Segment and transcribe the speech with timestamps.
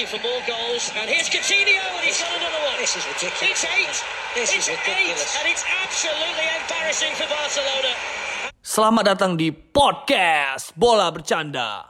[0.00, 0.90] looking for more goals.
[0.96, 2.76] And here's Coutinho, and he's got another one.
[2.80, 3.52] This is ridiculous.
[3.52, 3.96] It's eight.
[4.34, 5.36] This it's is ridiculous.
[5.36, 7.92] eight, and it's absolutely embarrassing for Barcelona.
[8.64, 11.89] Selamat datang di podcast Bola Bercanda.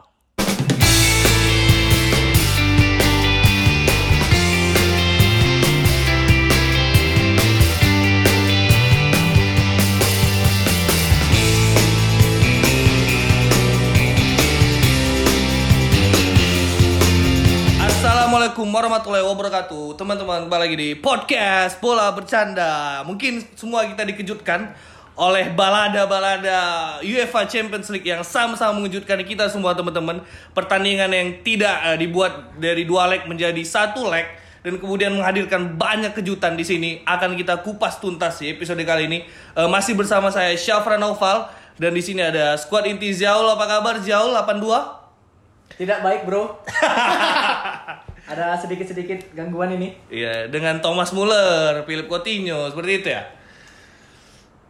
[18.31, 19.99] Assalamualaikum warahmatullahi wabarakatuh.
[19.99, 23.03] Teman-teman kembali lagi di podcast Bola Bercanda.
[23.03, 24.71] Mungkin semua kita dikejutkan
[25.19, 30.23] oleh balada-balada UEFA Champions League yang sama-sama mengejutkan kita semua teman-teman.
[30.55, 34.31] Pertandingan yang tidak eh, dibuat dari dua leg menjadi satu leg
[34.63, 39.27] dan kemudian menghadirkan banyak kejutan di sini akan kita kupas tuntas di episode kali ini.
[39.59, 41.51] Eh, masih bersama saya Syafra Naufal
[41.83, 43.51] dan di sini ada squad inti Ziaul.
[43.51, 44.31] Apa kabar Ziaul?
[44.39, 46.47] 82 Tidak baik bro
[48.31, 53.23] Ada sedikit-sedikit gangguan ini Iya, dengan Thomas Muller, Philip Coutinho, seperti itu ya.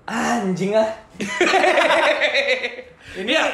[0.09, 0.89] Anjing ah
[3.15, 3.45] Ini Iya.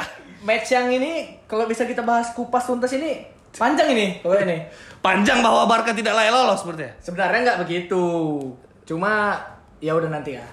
[0.40, 4.56] match yang ini Kalau bisa kita bahas kupas tuntas ini Panjang ini kalau ini
[5.04, 6.90] Panjang bahwa Barca tidak layak lolos seperti ya.
[7.02, 8.02] Sebenarnya nggak begitu
[8.84, 9.36] Cuma
[9.78, 10.44] ya udah nanti ya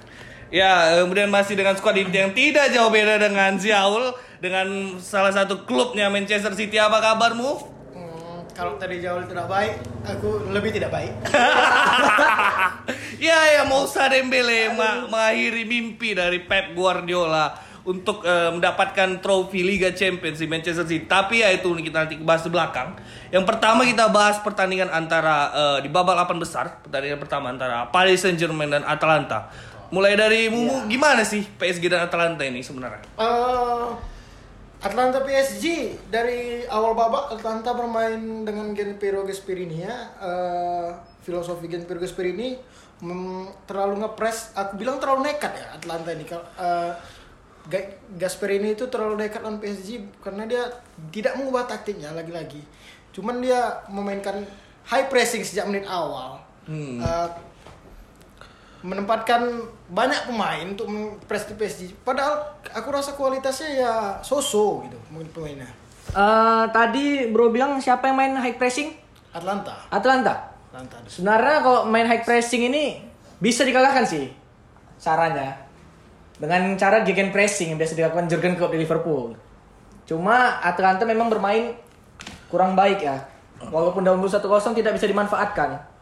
[0.53, 5.65] Ya, kemudian masih dengan squad inti yang tidak jauh beda dengan Ziaul dengan salah satu
[5.65, 6.77] klubnya Manchester City.
[6.77, 7.57] Apa kabarmu?
[8.53, 11.09] Kalau tadi jauh tidak baik, aku lebih tidak baik.
[13.17, 19.89] ya, ya Moussa Dembele ma- mengakhiri mimpi dari Pep Guardiola untuk eh, mendapatkan trofi Liga
[19.89, 21.09] Champions di Manchester City.
[21.09, 22.93] Tapi ya itu kita nanti bahas di belakang.
[23.33, 28.21] Yang pertama kita bahas pertandingan antara eh, di babak 8 besar, pertandingan pertama antara Paris
[28.21, 29.49] Saint-Germain dan Atalanta.
[29.89, 33.01] Mulai dari Mumu, gimana sih PSG dan Atalanta ini sebenarnya?
[33.17, 34.12] Eh,
[34.83, 39.95] Atlanta PSG dari awal babak Atlanta bermain dengan Gen Piero Gasperini ya.
[40.19, 40.89] Eh,
[41.23, 42.59] filosofi Gen Piero Gasperini
[42.99, 44.51] mm, terlalu ngepres.
[44.51, 46.27] Aku bilang terlalu nekat ya Atlanta ini.
[46.27, 46.91] Kalau eh,
[47.63, 50.67] Ga- Gasperini itu terlalu nekat lawan PSG karena dia
[51.15, 52.59] tidak mengubah taktiknya lagi-lagi.
[53.15, 54.43] Cuman dia memainkan
[54.83, 56.43] high pressing sejak menit awal.
[56.99, 57.27] Eh,
[58.83, 60.91] menempatkan banyak pemain untuk
[61.23, 62.03] di PSG.
[62.03, 65.69] Padahal aku rasa kualitasnya ya so-so gitu mungkin pemainnya.
[66.11, 68.91] Eh, Tadi bro bilang siapa yang main high pressing?
[69.31, 69.87] Atlanta.
[69.89, 70.99] Atlanta Atlanta.
[71.07, 73.01] Sebenarnya kalau main high pressing ini
[73.39, 74.29] Bisa dikalahkan sih
[74.99, 75.57] Caranya
[76.37, 79.33] Dengan cara gegen pressing yang biasa dilakukan Jurgen Klopp di Liverpool
[80.05, 81.73] Cuma Atlanta memang bermain
[82.51, 83.17] kurang baik ya
[83.63, 84.43] Walaupun dalam 1-0
[84.75, 85.92] tidak bisa dimanfaatkan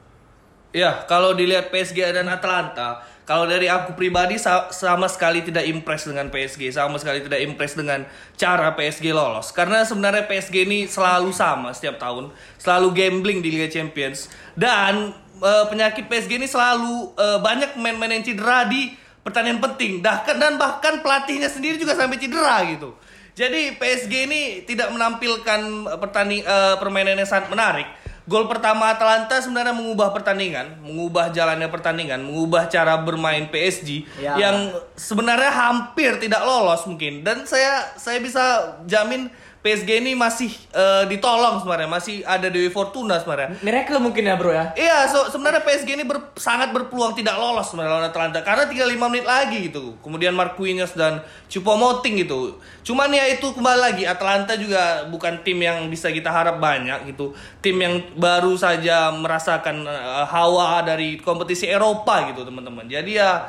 [0.71, 6.07] Ya, kalau dilihat PSG dan Atalanta, kalau dari aku pribadi sa- sama sekali tidak impress
[6.07, 8.07] dengan PSG, sama sekali tidak impress dengan
[8.39, 9.51] cara PSG lolos.
[9.51, 15.11] Karena sebenarnya PSG ini selalu sama setiap tahun, selalu gambling di Liga Champions dan
[15.43, 18.95] eh, penyakit PSG ini selalu eh, banyak pemain-pemain yang cedera di
[19.27, 19.99] pertandingan penting.
[19.99, 22.95] Bahkan dan bahkan pelatihnya sendiri juga sampai cedera gitu.
[23.35, 25.59] Jadi PSG ini tidak menampilkan
[25.99, 27.87] eh, permainan yang sangat menarik.
[28.31, 34.39] Gol pertama Atalanta sebenarnya mengubah pertandingan, mengubah jalannya pertandingan, mengubah cara bermain PSG Ya.
[34.39, 37.27] yang sebenarnya hampir tidak lolos mungkin.
[37.27, 39.27] Dan saya saya bisa jamin
[39.61, 43.61] PSG ini masih eh, ditolong sebenarnya, masih ada Dewi Fortuna sebenarnya.
[43.61, 47.69] Miracle mungkin ya bro ya Iya, so, sebenarnya PSG ini ber- sangat berpeluang tidak lolos
[47.69, 50.01] sebenarnya lawan Atalanta karena tinggal 5 menit lagi gitu.
[50.01, 52.57] Kemudian Marquinhos dan Choupo-Moting gitu.
[52.81, 57.37] Cuman ya itu kembali lagi Atalanta juga bukan tim yang bisa kita harap banyak gitu.
[57.61, 62.89] Tim yang baru saja merasakan eh, hawa dari kompetisi Eropa gitu, teman-teman.
[62.89, 63.45] Jadi ya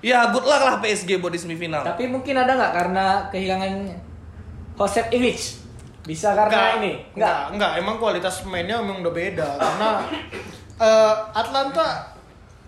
[0.00, 1.84] ya good luck lah PSG buat di semifinal.
[1.84, 3.72] Tapi mungkin ada nggak karena kehilangan
[4.80, 5.60] Josep Illich
[6.00, 6.96] Bisa karena ini?
[7.12, 9.90] Enggak, enggak, emang kualitas pemainnya memang udah beda karena
[10.80, 12.16] eh, Atlanta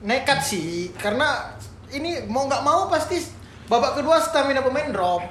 [0.00, 1.56] nekat sih karena
[1.88, 3.16] ini mau nggak mau pasti
[3.64, 5.24] babak kedua stamina pemain drop.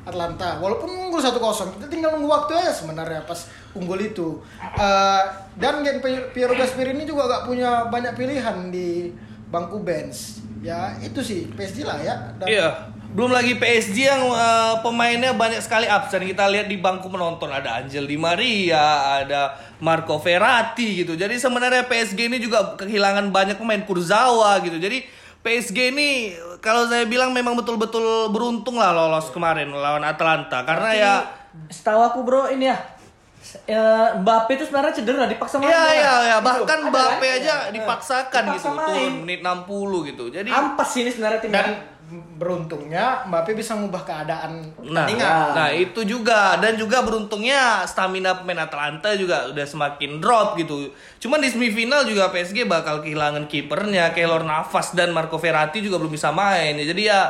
[0.00, 1.36] Atlanta walaupun unggul 1-0
[1.76, 4.40] kita tinggal nunggu waktu aja sebenarnya pas unggul itu.
[4.74, 5.22] Eh,
[5.56, 9.12] dan Gen Pi- Piero Gasperini juga gak punya banyak pilihan di
[9.46, 10.40] bangku bench.
[10.60, 12.16] Ya itu sih PSG lah ya.
[12.36, 12.68] Dan- Iya.
[13.10, 16.22] Belum lagi PSG yang eh, pemainnya banyak sekali absen.
[16.22, 21.18] Kita lihat di bangku menonton ada Angel Di Maria, ada Marco Verratti gitu.
[21.18, 24.78] Jadi sebenarnya PSG ini juga kehilangan banyak pemain Kurzawa gitu.
[24.78, 25.02] Jadi
[25.40, 26.08] PSG ini
[26.60, 31.12] kalau saya bilang memang betul-betul beruntung lah lolos kemarin lawan Atalanta karena ya
[31.72, 32.78] Setahu aku bro ini ya
[33.64, 33.84] ya,
[34.16, 35.68] Mbappe itu sebenarnya cedera dipaksa main.
[35.68, 37.38] Iya iya iya Itu, bahkan ada Mbappe kan?
[37.38, 37.72] aja Iya.
[37.72, 38.88] dipaksakan Dipaksa gitu main.
[38.88, 40.24] turun menit 60 gitu.
[40.28, 41.68] Jadi Ampas sih ini sebenarnya tim Dan
[42.10, 45.46] beruntungnya Mbappe bisa mengubah keadaan Nah, pertandingan.
[45.52, 50.90] nah itu juga dan juga beruntungnya stamina pemain Atalanta juga udah semakin drop gitu.
[51.18, 56.10] Cuman di semifinal juga PSG bakal kehilangan kipernya, Keylor Navas dan Marco Verratti juga belum
[56.10, 56.74] bisa main.
[56.74, 57.20] Ya, Jadi ya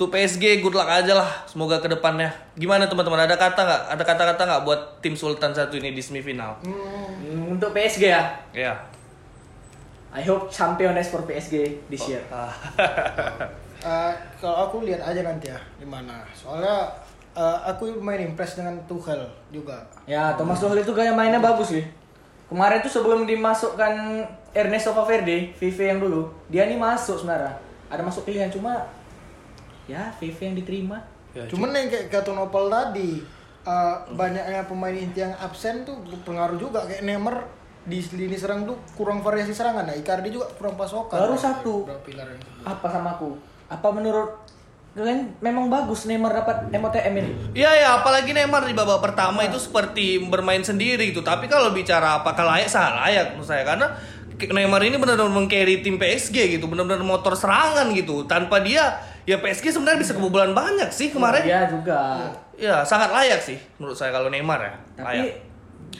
[0.00, 2.32] tuh PSG good luck aja lah semoga ke depannya.
[2.56, 3.82] Gimana teman-teman ada kata nggak?
[3.92, 6.56] Ada kata-kata nggak buat tim Sultan satu ini di semifinal?
[6.64, 8.24] Hmm, Untuk PSG ya.
[8.56, 8.72] Ya.
[10.16, 12.24] I hope championess for PSG this year.
[12.32, 12.48] Ah.
[13.80, 16.20] Eh, kalau aku lihat aja nanti ya di mana.
[16.36, 16.84] Soalnya
[17.32, 19.80] eh, aku main impress dengan Tuchel juga.
[20.04, 21.88] Ya, Thomas Tuchel itu gaya mainnya bagus sih.
[22.52, 24.20] Kemarin tuh sebelum dimasukkan
[24.52, 27.56] Ernesto Valverde, VV yang dulu, dia nih masuk sebenarnya.
[27.88, 28.84] Ada masuk pilihan cuma
[29.90, 30.98] ya VV yang diterima.
[31.34, 33.22] Ya, Cuman yang kayak kata Nopal tadi,
[33.66, 37.46] eh, banyaknya pemain inti yang absen tuh pengaruh juga kayak Neymar
[37.80, 39.88] di lini serang tuh kurang variasi serangan.
[39.88, 41.16] Nah, Icardi juga kurang pasokan.
[41.16, 41.88] Baru satu.
[42.04, 42.64] Pilar yang sebelum.
[42.68, 43.30] Apa sama aku?
[43.70, 44.30] Apa menurut
[44.90, 47.32] kalian memang bagus Neymar dapat MOTM ini?
[47.54, 51.22] Iya ya, apalagi Neymar di babak pertama itu seperti bermain sendiri gitu.
[51.22, 53.86] Tapi kalau bicara apakah layak, salah layak menurut saya karena
[54.40, 58.24] Neymar ini benar-benar mengcarry tim PSG gitu, benar-benar motor serangan gitu.
[58.24, 58.96] Tanpa dia,
[59.28, 61.42] ya PSG sebenarnya bisa kebobolan banyak sih kemarin.
[61.44, 62.30] Dia juga.
[62.60, 64.74] Ya sangat layak sih menurut saya kalau Neymar ya.
[65.00, 65.36] Tapi Layak.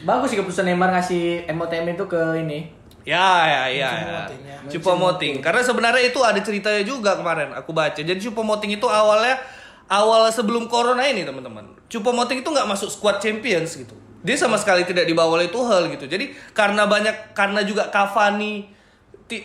[0.05, 2.59] bagus sih keputusan Neymar ngasih MOTM itu ke ini.
[3.05, 3.91] Ya ya ya.
[3.97, 4.59] ya.
[4.69, 5.43] Choupo-Moting ya.
[5.43, 7.97] Karena sebenarnya itu ada ceritanya juga kemarin aku baca.
[7.97, 9.41] Jadi Choupo-Moting itu awalnya
[9.89, 11.65] awal sebelum corona ini teman-teman.
[11.89, 13.97] Choupo-Moting itu nggak masuk squad Champions gitu.
[14.21, 16.05] Dia sama sekali tidak dibawa oleh Tuchel gitu.
[16.05, 18.69] Jadi karena banyak karena juga Cavani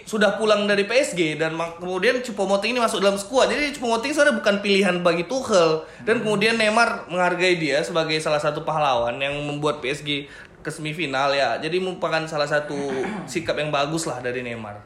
[0.06, 3.54] sudah pulang dari PSG dan kemudian Choupo-Moting ini masuk dalam squad.
[3.54, 8.66] Jadi Choupo-Moting sebenarnya bukan pilihan bagi Tuchel dan kemudian Neymar menghargai dia sebagai salah satu
[8.66, 10.26] pahlawan yang membuat PSG
[10.66, 11.62] ke semifinal ya.
[11.62, 12.78] Jadi merupakan salah satu
[13.32, 14.82] sikap yang bagus lah dari Neymar.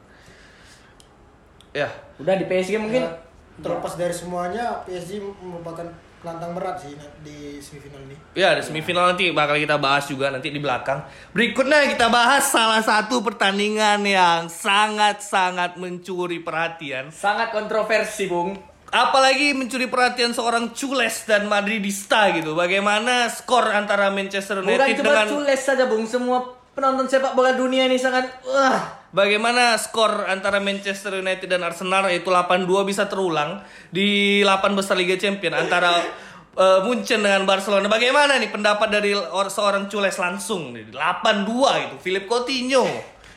[1.71, 1.87] Ya.
[2.19, 3.15] Udah di PSG mungkin Ya,
[3.63, 5.87] terlepas dari semuanya, PSG merupakan
[6.19, 6.93] penantang berat sih
[7.23, 8.15] di semifinal ini.
[8.35, 10.99] Ya, di semifinal nanti bakal kita bahas juga nanti di belakang.
[11.31, 17.07] Berikutnya kita bahas salah satu pertandingan yang sangat-sangat mencuri perhatian.
[17.15, 18.59] sangat kontroversi, Bung.
[18.89, 22.57] Apalagi mencuri perhatian seorang Cules dan Madridista gitu.
[22.57, 26.03] Bagaimana skor antara Manchester Bukan United cuma dengan cules saja, Bung.
[26.03, 26.43] Semua
[26.75, 28.98] penonton sepak bola dunia ini sangat wah.
[29.09, 35.17] Bagaimana skor antara Manchester United dan Arsenal yaitu 8-2 bisa terulang di 8 besar Liga
[35.17, 35.97] Champion antara
[36.63, 37.89] eh, Munchen dengan Barcelona.
[37.89, 40.93] Bagaimana nih pendapat dari or- seorang Cules langsung nih?
[40.93, 42.85] 8-2 itu Philip Coutinho.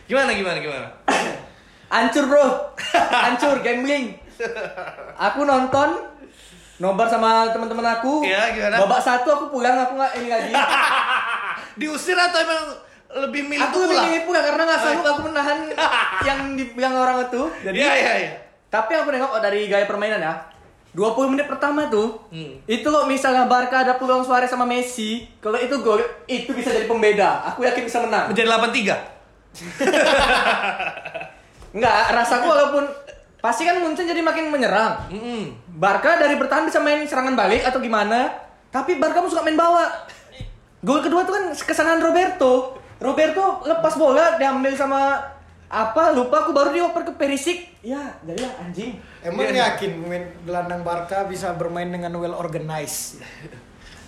[0.04, 0.88] Gimana gimana gimana?
[1.94, 2.76] Hancur, Bro.
[2.92, 4.16] Hancur gambling.
[5.16, 6.04] Aku nonton
[6.76, 8.28] nobar sama teman-teman aku.
[8.28, 8.76] Iya, gimana?
[8.76, 10.52] Babak satu aku pulang, aku nggak ini lagi.
[11.80, 15.58] Diusir atau emang lebih milih aku lebih milih pulang karena nggak sanggup aku menahan
[16.28, 17.42] yang dibilang orang itu.
[17.62, 18.32] Jadi, Iya iya iya.
[18.66, 20.34] tapi aku nengok dari gaya permainan ya.
[20.92, 22.60] 20 menit pertama tuh, Hmm.
[22.66, 26.84] itu kok misalnya Barca ada peluang Suarez sama Messi, kalau itu gol, itu bisa jadi
[26.84, 27.48] pembeda.
[27.48, 28.28] Aku yakin bisa menang.
[28.28, 29.00] Menjadi 8-3.
[31.72, 32.84] Enggak, rasaku walaupun
[33.40, 35.08] pasti kan Munchen jadi makin menyerang.
[35.08, 35.56] Mm-mm.
[35.80, 38.28] Barca dari bertahan bisa main serangan balik atau gimana?
[38.68, 39.88] Tapi Barca suka main bawa.
[40.84, 42.81] Gol kedua tuh kan kesalahan Roberto.
[43.02, 45.18] Roberto lepas bola diambil sama
[45.66, 47.58] apa lupa aku baru dioper ke Perisic.
[47.80, 49.00] Ya, jadilah anjing.
[49.24, 49.74] Emang Iya.
[49.74, 53.24] yakin pemain gelandang Barca bisa bermain dengan well organized?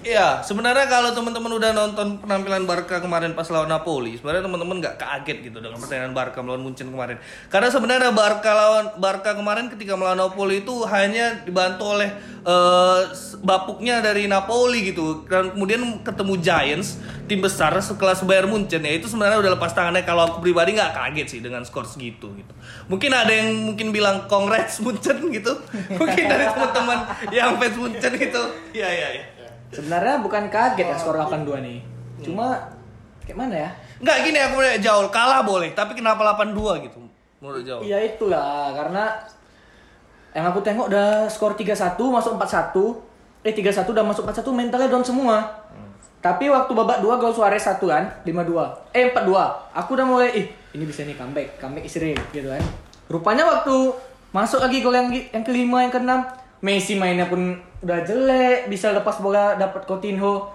[0.04, 5.00] Iya, sebenarnya kalau teman-teman udah nonton penampilan Barca kemarin pas lawan Napoli, sebenarnya teman-teman nggak
[5.00, 7.16] kaget gitu dengan pertandingan Barca melawan Munchen kemarin.
[7.48, 12.12] Karena sebenarnya Barca lawan Barca kemarin ketika melawan Napoli itu hanya dibantu oleh
[12.44, 13.00] eh,
[13.40, 15.24] bapuknya dari Napoli gitu.
[15.24, 20.04] Dan kemudian ketemu Giants, tim besar sekelas Bayern Munchen ya itu sebenarnya udah lepas tangannya.
[20.04, 22.52] Kalau aku pribadi nggak kaget sih dengan skor segitu gitu.
[22.92, 25.56] Mungkin ada yang mungkin bilang congrats Munchen gitu.
[26.00, 28.42] Mungkin dari teman-teman yang fans Munchen gitu.
[28.76, 29.33] Iya iya iya.
[29.74, 31.78] Sebenarnya bukan kaget ya skor 8-2 nih.
[32.22, 32.70] Cuma
[33.26, 33.70] kayak mana ya?
[33.98, 37.02] Enggak gini aku menurut Jaul kalah boleh, tapi kenapa 82 gitu
[37.42, 37.82] menurut Jaul?
[37.82, 39.10] Iya itulah karena
[40.34, 43.12] yang aku tengok udah skor 3-1 masuk 4-1.
[43.44, 45.44] Eh 3-1 udah masuk 4-1 mentalnya down semua.
[46.24, 48.96] Tapi waktu babak 2 gol Suarez 1 kan, 5-2.
[48.96, 49.76] Eh 4-2.
[49.76, 52.64] Aku udah mulai ih, ini bisa nih comeback, comeback istri gitu kan.
[53.12, 53.92] Rupanya waktu
[54.32, 56.24] masuk lagi gol yang yang kelima, yang keenam,
[56.60, 60.52] Messi mainnya pun udah jelek, bisa lepas bola dapat Coutinho.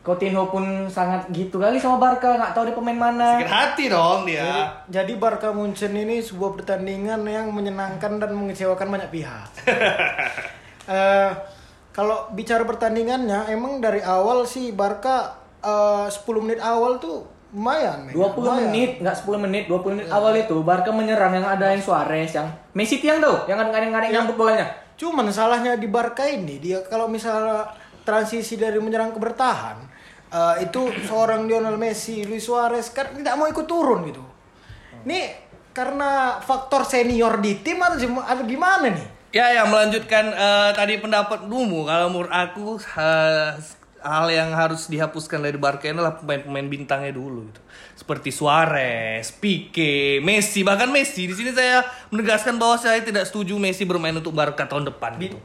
[0.00, 3.36] Coutinho pun sangat gitu kali sama Barca, nggak tahu dia pemain mana.
[3.36, 4.70] Sakit hati dong dia.
[4.86, 9.48] Jadi Barca Munchen ini sebuah pertandingan yang menyenangkan dan mengecewakan banyak pihak.
[10.86, 11.30] Eh,
[11.90, 18.06] kalau bicara pertandingannya, emang dari awal sih Barca eh, 10 menit awal tuh lumayan.
[18.06, 18.14] men.
[18.14, 18.54] 20 Lumayan.
[18.62, 22.46] menit, nggak 10 menit, 20 menit awal itu Barca menyerang yang ada yang Suarez, yang
[22.70, 24.22] Messi tiang tuh, yang ngadeng-ngadeng Ya.
[24.22, 24.66] nyambut bolanya.
[24.96, 27.68] Cuman salahnya di Barca ini dia kalau misalnya
[28.02, 29.76] transisi dari menyerang ke bertahan
[30.32, 34.24] eh, itu seorang Lionel Messi, Luis Suarez kan tidak mau ikut turun gitu.
[35.04, 39.08] Ini karena faktor senior di tim atau gim- atau gimana nih?
[39.36, 41.84] Ya, ya melanjutkan eh, tadi pendapat Dumu.
[41.84, 43.52] Kalau menurut aku eh,
[44.00, 47.60] hal yang harus dihapuskan dari Barca adalah pemain-pemain bintangnya dulu gitu.
[47.96, 51.24] Seperti Suarez, Pique, Messi, bahkan Messi.
[51.24, 51.80] Di sini saya
[52.12, 55.40] menegaskan bahwa saya tidak setuju Messi bermain untuk Barca tahun depan gitu.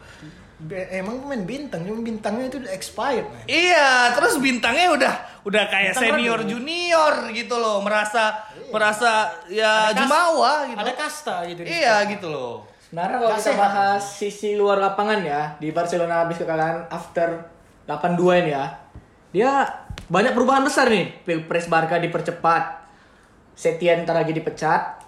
[0.62, 3.42] Be- Emang pemain bintang, cuma bintangnya itu udah expired, man.
[3.50, 10.06] Iya, terus bintangnya udah udah kayak Bintang senior junior gitu loh, merasa merasa ya Ada
[10.06, 10.78] jumawa gitu.
[10.86, 11.66] Ada kasta gitu.
[11.66, 12.70] Iya gitu loh.
[12.78, 17.42] Sebenarnya kalau kita bahas sisi luar lapangan ya di Barcelona habis kekalahan after
[17.90, 18.66] 8-2 ini ya.
[19.32, 19.52] Dia
[20.12, 21.24] banyak perubahan besar nih.
[21.24, 22.84] Pilpres Barca dipercepat.
[23.56, 25.00] Setien ntar lagi dipecat.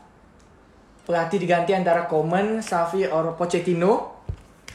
[1.03, 4.23] Pelatih diganti antara Koeman, Xavi, or Pochettino.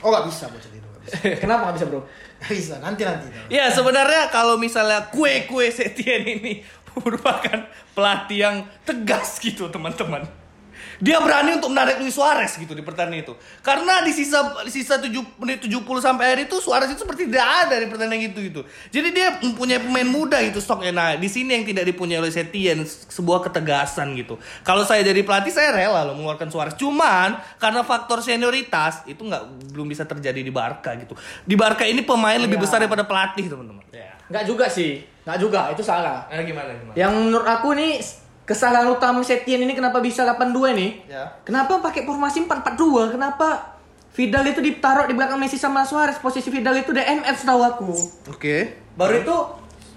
[0.05, 0.69] Oh nggak bisa itu.
[0.69, 1.17] Nggak bisa.
[1.43, 2.00] Kenapa nggak bisa bro?
[2.45, 2.75] Nggak bisa.
[2.85, 3.27] Nanti nanti.
[3.49, 6.61] Ya sebenarnya kalau misalnya kue-kue Setien ini
[6.93, 7.65] merupakan
[7.97, 10.29] pelatih yang tegas gitu teman-teman.
[10.99, 13.35] Dia berani untuk menarik Luis Suarez gitu di pertandingan itu.
[13.62, 17.47] Karena di sisa di sisa 7 menit 70 sampai akhir itu Suarez itu seperti tidak
[17.47, 18.61] ada di pertandingan itu gitu.
[18.90, 20.90] Jadi dia mempunyai pemain muda gitu stoknya.
[20.90, 24.43] Nah, di sini yang tidak dipunyai oleh Setien sebuah ketegasan gitu.
[24.67, 26.75] Kalau saya jadi pelatih saya rela loh mengeluarkan Suarez.
[26.75, 31.14] Cuman karena faktor senioritas itu nggak belum bisa terjadi di Barca gitu.
[31.47, 32.64] Di Barca ini pemain lebih Iya.
[32.67, 33.87] besar daripada pelatih, teman-teman.
[33.95, 34.19] Ya.
[34.26, 35.07] Nggak juga sih.
[35.23, 36.26] Nggak juga, itu salah.
[36.26, 36.97] Nah, gimana gimana?
[36.99, 38.02] Yang menurut aku nih
[38.49, 40.90] kesalahan utama Setien ini kenapa bisa 8-2 nih?
[41.05, 41.37] Ya.
[41.45, 43.12] Kenapa pakai formasi 4-4-2?
[43.12, 43.76] Kenapa
[44.17, 46.17] Vidal itu ditaruh di belakang Messi sama Suarez?
[46.17, 47.93] Posisi Vidal itu DMF setahu aku.
[48.33, 48.81] Oke.
[48.97, 49.37] Baru itu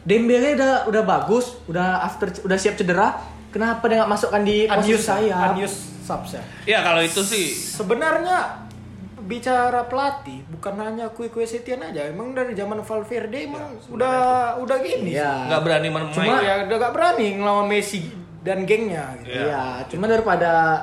[0.01, 3.17] Dembele udah udah bagus, udah after udah siap cedera.
[3.55, 5.47] Kenapa dia nggak masukkan di posisi Anius sayap?
[5.55, 6.43] Anius subs ya.
[6.67, 8.67] Ya kalau itu sih Sebenarnya
[9.21, 12.09] bicara pelatih bukan hanya kue-kue Setien aja.
[12.09, 15.15] Emang dari zaman Valverde emang udah udah gini.
[15.15, 15.47] Iya.
[15.47, 16.09] nggak berani main.
[16.11, 19.37] Cuma ya udah gak berani ngelawan Messi dan gengnya gitu.
[19.39, 20.81] Iya, cuma daripada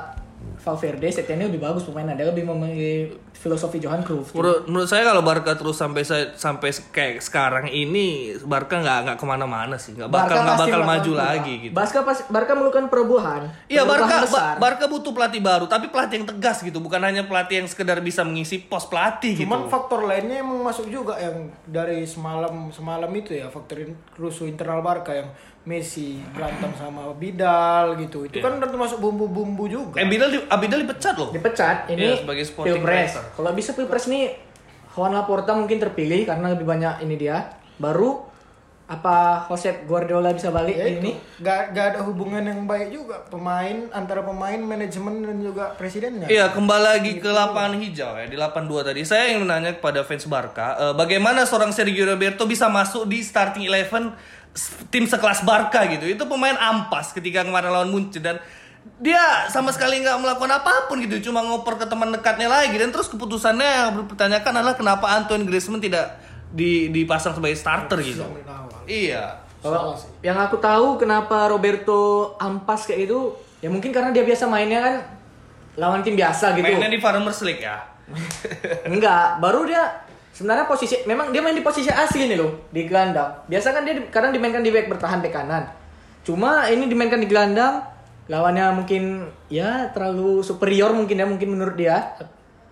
[0.59, 2.15] Valverde, Setien lebih bagus pemainnya.
[2.15, 2.93] Dia lebih memiliki
[3.31, 4.31] filosofi Johan Cruyff.
[4.33, 6.03] Menurut, menurut saya kalau Barca terus sampai
[6.35, 10.99] sampai kayak sekarang ini Barca nggak nggak ke mana-mana sih nggak bakal nggak bakal maju
[11.09, 11.27] berubah.
[11.29, 11.71] lagi gitu.
[11.71, 13.41] Barca pas Barca melakukan perubahan.
[13.65, 14.55] Iya Barca besar.
[14.55, 17.99] Ba- Barca butuh pelatih baru tapi pelatih yang tegas gitu bukan hanya pelatih yang sekedar
[17.99, 19.71] bisa mengisi pos pelatih Cuman gitu.
[19.71, 24.83] faktor lainnya emang masuk juga yang dari semalam semalam itu ya faktor in- rusuh internal
[24.83, 25.31] Barca yang
[25.69, 28.25] Messi berantem sama Bidal gitu.
[28.25, 29.95] Itu kan udah termasuk bumbu-bumbu juga.
[29.95, 31.29] Eh Bidal di, Abidal dipecat loh.
[31.29, 33.23] dipecat ini Iya, sebagai sporting pilpres director.
[33.37, 34.33] kalau bisa pilpres nih
[34.89, 37.37] Juan Laporta mungkin terpilih karena lebih banyak ini dia
[37.77, 38.25] baru
[38.85, 43.85] apa Josep Guardiola bisa balik Ya ini Gak, gak ada hubungan yang baik juga pemain
[43.93, 46.25] antara pemain manajemen dan juga presidennya.
[46.25, 49.05] Iya, kembali lagi ke lapangan hijau ya di 82 tadi.
[49.05, 53.63] Saya ingin menanya kepada fans Barca, eh, bagaimana seorang Sergio Roberto bisa masuk di starting
[53.63, 54.09] eleven
[54.89, 56.05] tim sekelas Barca gitu.
[56.09, 58.37] Itu pemain ampas ketika kemarin lawan Munchen dan
[58.99, 62.91] dia sama sekali nggak melakukan apa pun gitu, cuma ngoper ke teman dekatnya lagi dan
[62.91, 68.25] terus keputusannya yang dipertanyakan adalah kenapa Antoine Griezmann tidak di dipasang sebagai starter gitu.
[68.89, 69.45] Iya.
[69.59, 69.91] kalau
[70.23, 74.95] yang aku tahu kenapa Roberto ampas kayak itu ya mungkin karena dia biasa mainnya kan
[75.75, 77.83] lawan tim biasa gitu Mainnya di Farmers League ya.
[78.89, 80.08] enggak baru dia
[80.39, 83.43] sebenarnya posisi memang dia main di posisi asli nih loh di gelandang.
[83.45, 85.67] Biasa kan dia di- kadang dimainkan di back bertahan back kanan.
[86.23, 87.83] Cuma ini dimainkan di gelandang
[88.25, 89.03] lawannya mungkin
[89.47, 92.15] ya terlalu superior mungkin ya mungkin menurut dia.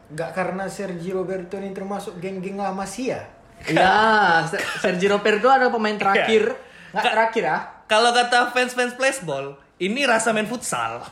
[0.07, 3.19] Gak karena Sergio Roberto ini termasuk geng-geng La Masia.
[3.67, 4.47] ya?
[4.47, 6.55] Se- Sergio Roberto ada pemain terakhir.
[6.87, 11.03] Nggak Ka- terakhir ya Kalau kata fans-fans flashball, ini rasa main futsal.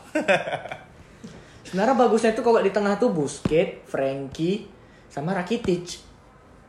[1.62, 4.68] sebenarnya bagusnya itu kalau di tengah tuh Busquets, Frankie,
[5.08, 6.05] sama Rakitic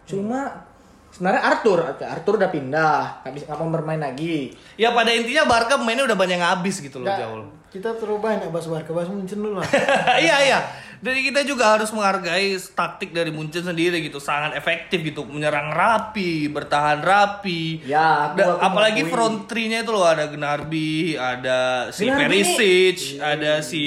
[0.07, 0.63] cuma
[1.09, 5.75] sebenarnya Arthur Arthur udah pindah nggak bisa nggak mau bermain lagi Ya pada intinya Barca
[5.75, 7.43] mainnya udah banyak ngabis gitu loh jauh.
[7.67, 9.67] kita terlalu banyak bahas Barca, bahas Munchen dulu lah.
[10.17, 10.59] iya iya.
[10.97, 16.47] Dari kita juga harus menghargai taktik dari Munchen sendiri gitu, sangat efektif gitu, menyerang rapi,
[16.47, 17.85] bertahan rapi.
[17.85, 19.13] Ya, aku- aku apalagi mengakui.
[19.13, 21.59] front three-nya itu loh ada Gnarby, ada
[21.91, 23.83] si Gnabry ini- Perisic, ada si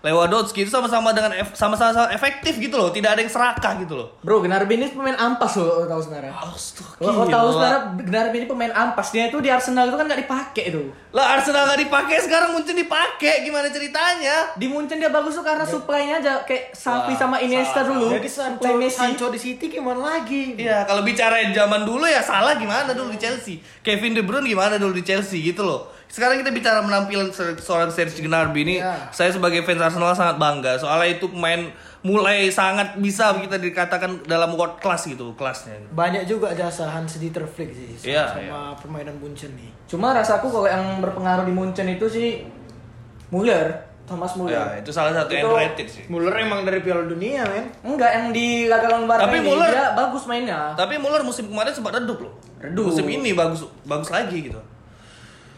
[0.00, 4.16] Lewandowski itu sama-sama dengan ef- sama-sama efektif gitu loh, tidak ada yang serakah gitu loh.
[4.20, 6.32] Bro, Gnarby ini pemain ampas loh, lo tahu sebenarnya.
[6.32, 6.96] Astaga.
[6.98, 9.08] Lo, lo tahu sebenarnya Gnarby ini pemain ampas.
[9.10, 10.82] Dia itu di Arsenal itu kan nggak dipakai itu.
[11.10, 14.54] Lah Arsenal nggak dipakai, sekarang Munchen dipakai gimana ceritanya?
[14.54, 17.88] Di Munchen dia bagus tuh karena supply-nya aja kayak Sapi sama Iniesta salah.
[17.92, 18.06] dulu.
[18.10, 18.96] Jadi Sancho, Messi.
[18.96, 20.56] Sancho di City gimana lagi?
[20.56, 23.60] Iya, kalau bicarain zaman dulu ya salah gimana dulu di Chelsea.
[23.80, 25.92] Kevin De Bruyne gimana dulu di Chelsea gitu loh.
[26.10, 29.08] Sekarang kita bicara penampilan se- seorang Serge Gnabry ini, Iya.
[29.10, 30.74] saya sebagai fans Arsenal sangat bangga.
[30.74, 31.70] Soalnya itu pemain
[32.02, 35.78] mulai sangat bisa kita dikatakan dalam world class gitu kelasnya.
[35.88, 39.70] Banyak juga jasa Hans Dieter Flick sih Iya, sama permainan Bunchen nih.
[39.86, 42.42] Cuma rasaku kalau yang berpengaruh di Munchen itu sih
[43.28, 43.70] Muller,
[44.02, 44.50] Thomas Muller.
[44.50, 46.02] Ya, itu salah satu yang rated sih.
[46.10, 47.70] Muller emang dari Piala Dunia, men.
[47.86, 50.60] Enggak, yang di laga lawan Barca Tapi ini Muller- dia bagus mainnya.
[50.74, 52.34] Tapi Muller musim kemarin sempat redup loh.
[52.58, 52.90] Redup.
[52.90, 54.58] Musim ini bagus bagus lagi gitu.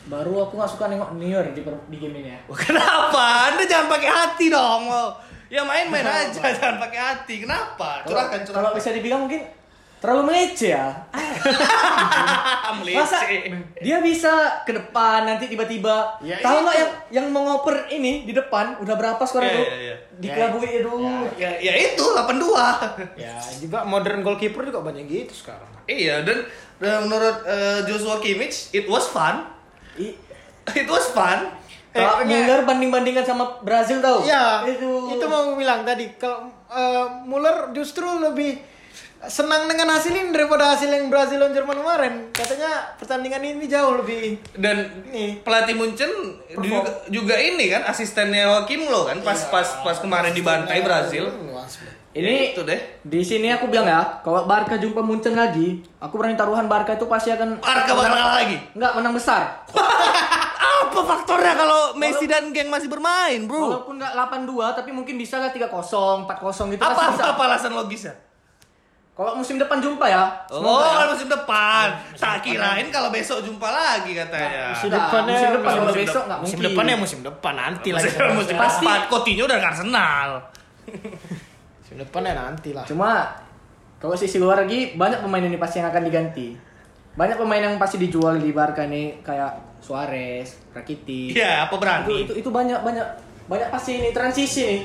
[0.04, 2.38] Baru aku nggak suka nengok Neuer di, di game ini ya.
[2.46, 3.24] Wah, Kenapa?
[3.48, 4.82] Anda jangan pakai hati dong.
[4.86, 5.10] Oh.
[5.46, 7.34] Ya main-main aja, jangan pakai hati.
[7.40, 8.02] Kenapa?
[8.02, 8.74] Curahkan, Kalau curahkan.
[8.74, 9.44] bisa dibilang mungkin
[10.00, 10.90] terlalu melece ya.
[12.72, 12.96] Melece.
[12.96, 13.18] Masa
[13.78, 14.32] dia bisa
[14.64, 18.94] ke depan nanti tiba-tiba Ya, tahu nggak yang yang mau ngoper ini di depan udah
[18.96, 19.62] berapa skor Iya, itu?
[19.62, 19.96] iya, iya.
[20.18, 20.92] Dikelabui itu.
[21.36, 23.14] Ya, ya itu 82.
[23.14, 25.68] Ya, juga modern goalkeeper juga banyak gitu sekarang.
[25.84, 29.46] iya, dan, dan menurut eh, Joshua Kimmich, it was fun.
[29.96, 30.16] I-
[30.78, 31.58] It was fun.
[31.92, 34.24] Kalau Eh, Muller banding-bandingkan sama Brazil tahu?
[34.24, 35.12] Iya, Itu.
[35.12, 38.56] itu, mau bilang tadi kalau eh, Muller justru lebih
[39.22, 42.14] senang dengan hasil ini daripada hasil yang Brazil lawan Jerman kemarin.
[42.32, 45.38] Katanya pertandingan ini jauh lebih Dan Nih.
[45.44, 46.10] pelatih Munchen
[46.50, 51.28] juga, juga ini kan asistennya Joachim Low kan pas pas pas kemarin dibantai Brazil.
[52.12, 52.80] Ini itu deh.
[53.00, 57.08] Di sini aku bilang ya, kalau Barca jumpa Munchen lagi, aku berani taruhan Barca itu
[57.08, 58.56] pasti akan Barca bakal kalah lagi.
[58.76, 59.64] Enggak, menang besar.
[60.82, 63.80] Apa faktornya kalau Messi dan geng masih bermain, bro?
[63.80, 65.72] Walaupun enggak 8-2, tapi mungkin bisa lah 3-0,
[66.28, 67.32] 4-0 gitu Apa pasti bisa.
[67.32, 68.14] apa alasan logisnya?
[69.12, 70.24] Kalau musim depan jumpa ya.
[70.52, 71.04] Oh, ya.
[71.04, 71.86] kan musim depan.
[72.16, 74.72] Tak kirain kalau besok jumpa lagi katanya.
[74.72, 76.68] Musim Nah, depannya musim depan, kalau musim besok nggak musim mungkin.
[76.72, 78.00] depan ya musim depan nanti lah.
[78.00, 78.56] Musim, kita musim.
[78.56, 78.84] Pasti.
[78.84, 79.00] depan.
[79.08, 80.28] Coutinho udah Arsenal.
[81.92, 82.88] Musim depan ya nanti lah.
[82.88, 83.28] Cuma
[84.00, 86.56] kalau sisi luar lagi banyak pemain ini pasti yang akan diganti.
[87.12, 91.36] Banyak pemain yang pasti dijual di Barca nih kayak Suarez, Rakitic.
[91.36, 92.14] Iya, apa Itu, berani?
[92.24, 93.06] itu itu banyak banyak
[93.44, 94.80] banyak pasti ini transisi nih.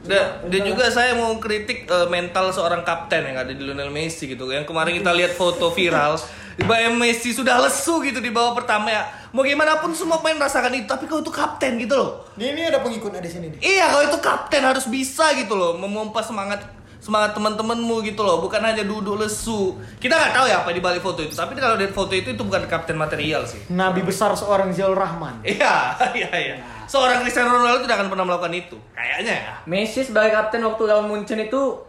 [0.00, 4.24] Dan, dan juga saya mau kritik eh, mental seorang kapten yang ada di Lionel Messi
[4.30, 4.48] gitu.
[4.48, 6.16] Yang kemarin kita lihat foto viral,
[6.60, 9.08] Bayang Messi sudah lesu gitu di bawah pertama ya.
[9.32, 12.26] Mau gimana pun semua pemain merasakan itu, tapi kau itu kapten gitu loh.
[12.36, 13.58] Ini, ini ada pengikutnya di sini nih.
[13.62, 16.64] Iya, kalau itu kapten harus bisa gitu loh, memompa semangat
[17.00, 19.72] semangat teman-temanmu gitu loh, bukan hanya duduk lesu.
[19.96, 22.42] Kita nggak tahu ya apa di balik foto itu, tapi kalau dari foto itu itu
[22.44, 23.58] bukan kapten material sih.
[23.72, 25.40] Nabi besar seorang Ziaul Rahman.
[25.40, 26.54] Iya, iya, iya.
[26.84, 29.52] Seorang Cristiano Ronaldo tidak akan pernah melakukan itu, kayaknya ya.
[29.64, 31.80] Messi sebagai kapten waktu lawan Munchen itu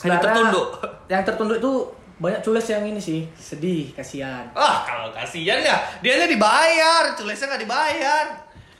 [0.00, 0.80] Hanya tertunduk.
[1.12, 1.72] Yang tertunduk itu
[2.20, 4.44] banyak cules yang ini sih, sedih, kasihan.
[4.52, 8.24] Ah, kalau kasihan ya, dia aja dibayar, culesnya nggak dibayar.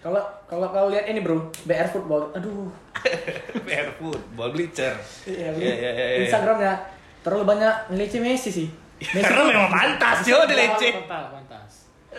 [0.01, 2.73] Kalau kalau kau lihat ini bro, BR Football, aduh,
[3.69, 4.97] PR football bleacher.
[5.29, 6.19] Iya, Iya, iya, iya, iya.
[6.25, 6.73] Instagramnya
[7.21, 8.69] terlalu banyak ngelece Messi sih.
[8.97, 11.05] Messi Karena memang pantas yo dilece.
[11.05, 11.73] Pantas, pantas.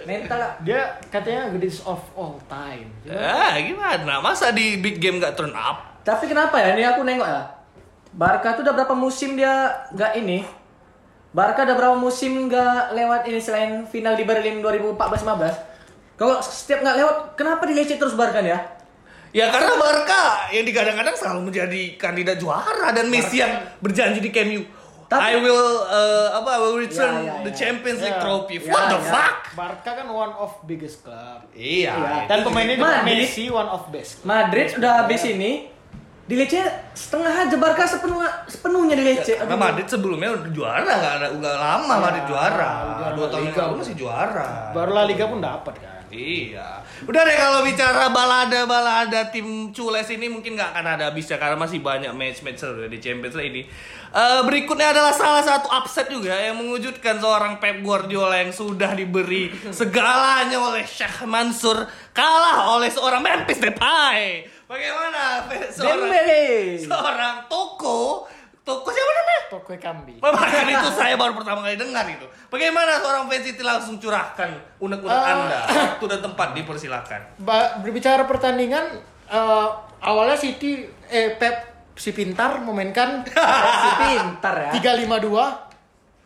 [0.05, 0.53] mental lah.
[0.61, 2.85] Dia katanya greatest of all time.
[3.09, 4.21] Ah, gimana?
[4.21, 5.81] Masa di big game nggak turn up?
[6.05, 6.77] Tapi kenapa ya?
[6.77, 7.43] Ini aku nengok ya.
[8.13, 9.51] Barca tuh udah berapa musim dia
[9.89, 10.45] nggak ini?
[11.33, 15.70] Barca udah berapa musim nggak lewat ini selain final di Berlin 2014-15?
[16.21, 18.61] Kalau setiap nggak lewat, kenapa dilece terus Barca ya?
[19.31, 23.49] Ya karena Barca yang digadang-gadang selalu menjadi kandidat juara dan Messi yang
[23.81, 24.61] berjanji di Camp Nou.
[24.61, 24.67] I
[25.09, 27.57] Tapi- will uh, apa I will return Ya, ya, the ya.
[27.57, 28.23] Champions League Ya.
[28.23, 28.55] trophy.
[28.59, 29.09] Ya, What the ya.
[29.09, 29.35] fuck?
[29.51, 31.41] Barca kan one of biggest club.
[31.51, 31.91] Iya.
[31.91, 32.95] Itu Dan pemainnya Madrid.
[33.01, 34.23] juga Messi one of best.
[34.23, 35.67] Madrid udah habis ini,
[36.23, 39.35] dilece setengah aja Barca sepenuh sepenuhnya dilece.
[39.35, 39.63] Karena Aduh.
[39.67, 42.69] Madrid sebelumnya udah juara nggak ada udah lama Madrid juara.
[43.11, 44.71] Dua tahun yang lalu masih juara.
[44.71, 46.00] Baru La Liga pun dapat kan.
[46.11, 46.83] Iya.
[47.07, 51.79] Udah deh kalau bicara balada-balada tim Cules ini mungkin nggak akan ada habisnya karena masih
[51.79, 53.63] banyak match-match seru di Champions League ini.
[54.11, 59.47] Eh, berikutnya adalah salah satu upset juga yang mengejutkan seorang Pep Guardiola yang sudah diberi
[59.79, 64.51] segalanya oleh Syekh Mansur kalah oleh seorang Memphis Depay.
[64.67, 66.79] Bagaimana seorang Dembele.
[66.79, 68.27] seorang toko
[68.73, 69.41] toko siapa namanya?
[69.49, 70.15] Toko Kambi.
[70.17, 72.23] Bahkan itu saya baru pertama kali dengar itu.
[72.47, 75.35] Bagaimana seorang fans City langsung curahkan unek-unek Ah.
[75.35, 75.59] Anda?
[75.67, 77.21] Waktu dan tempat dipersilakan.
[77.37, 78.95] Ba- berbicara pertandingan
[79.27, 79.67] eh,
[79.99, 83.27] awalnya City eh Pep si pintar memainkan
[83.83, 84.95] Si pintar ya.
[84.95, 85.27] 352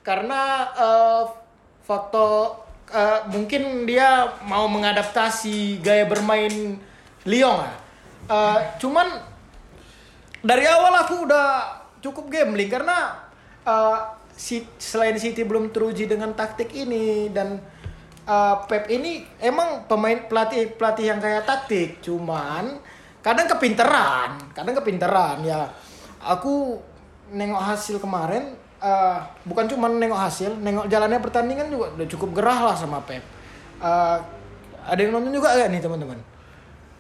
[0.02, 1.24] karena eh,
[1.82, 6.78] faktor eh, mungkin dia mau mengadaptasi gaya bermain
[7.24, 7.74] Lyon ya.
[8.28, 9.10] Eh, cuman
[10.40, 13.18] dari awal aku udah cukup gambling karena
[13.66, 13.98] eh,
[14.36, 17.58] si selain City belum teruji dengan taktik ini dan
[18.28, 22.78] eh, Pep ini emang pemain pelatih pelatih yang kayak taktik, cuman
[23.26, 25.66] kadang kepinteran, kadang kepinteran ya.
[26.22, 26.78] Aku
[27.34, 29.18] nengok hasil kemarin, eh,
[29.50, 33.26] bukan cuma nengok hasil, nengok jalannya pertandingan juga udah cukup gerah lah sama Pep.
[33.82, 34.18] Eh,
[34.86, 36.20] ada yang nonton juga gak nih teman-teman?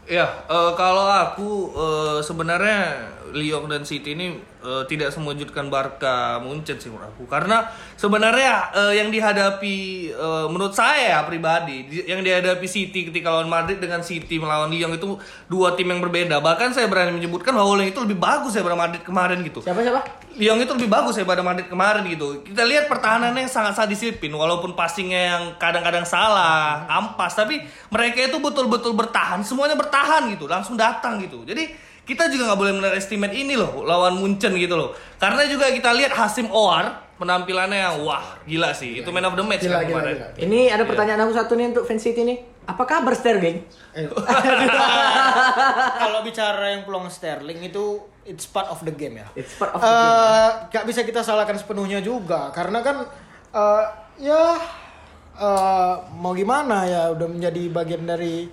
[0.05, 6.79] Ya, eh, kalau aku eh, sebenarnya Lyon dan City ini eh, tidak semewujudkan Barca Munchen
[6.79, 7.27] sih menurut aku.
[7.27, 7.67] Karena
[7.99, 9.75] sebenarnya eh, yang dihadapi
[10.15, 14.71] eh, menurut saya ya pribadi, di- yang dihadapi City ketika lawan Madrid dengan City melawan
[14.71, 15.19] Lyon itu
[15.51, 16.39] dua tim yang berbeda.
[16.39, 19.59] Bahkan saya berani menyebutkan bahwa Lyon itu lebih bagus daripada Madrid kemarin gitu.
[19.59, 20.01] Siapa siapa?
[20.35, 22.43] Lyon itu lebih bagus daripada Madrid kemarin gitu.
[22.43, 28.39] Kita lihat pertahanannya yang sangat-sangat disiplin walaupun passingnya yang kadang-kadang salah, ampas, tapi mereka itu
[28.43, 31.47] betul-betul bertahan, semuanya bertahan gitu, langsung datang gitu.
[31.47, 34.93] Jadi kita juga nggak boleh underestimate ini loh lawan Munchen gitu loh.
[35.17, 39.01] Karena juga kita lihat Hasim Oar penampilannya yang wah gila sih.
[39.01, 40.15] Itu man of the match Gila, kan gila, kemarin.
[40.15, 40.27] gila.
[40.45, 42.37] Ini ada pertanyaan aku satu nih untuk fans City nih.
[42.65, 43.61] Apa kabar Sterling?
[43.93, 44.05] Eh,
[46.01, 49.27] Kalau bicara yang peluang Sterling itu it's part of the game ya.
[49.33, 53.05] It's part of the Eh, gak bisa kita salahkan sepenuhnya juga karena kan
[53.51, 53.83] eh,
[54.19, 54.57] ya
[55.35, 58.49] eh, mau gimana ya udah menjadi bagian dari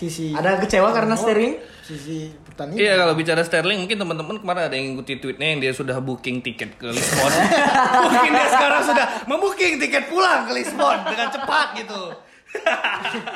[0.00, 1.60] sisi Ada kecewa karena Sterling?
[1.80, 2.80] sisi pertandingan.
[2.80, 6.40] Iya kalau bicara Sterling mungkin teman-teman kemarin ada yang ngikuti tweetnya yang dia sudah booking
[6.40, 7.28] tiket ke Lisbon.
[8.06, 12.00] mungkin dia sekarang sudah membooking tiket pulang ke Lisbon dengan cepat gitu.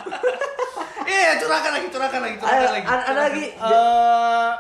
[1.05, 2.87] Iya curahkan lagi, curahkan lagi, curahkan Ada, lagi.
[2.87, 3.45] ada, ada lagi.
[3.53, 4.51] Eh,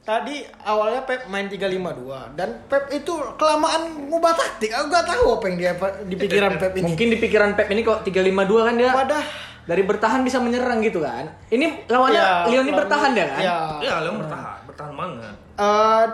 [0.00, 4.72] tadi awalnya Pep main 352 dan Pep itu kelamaan ngubah taktik.
[4.72, 6.84] Aku gak tahu apa yang dia di pikiran Pep ini.
[6.88, 9.24] Mungkin di pikiran Pep ini kok 352 kan dia Wadah.
[9.68, 11.28] Dari bertahan bisa menyerang gitu kan.
[11.46, 13.38] Ini lawannya Ya, Lyon ini bertahan dia kan?
[13.38, 13.58] Ya.
[13.78, 15.34] Ya, Leon bertahan, bertahan banget.
[15.54, 16.04] Eh,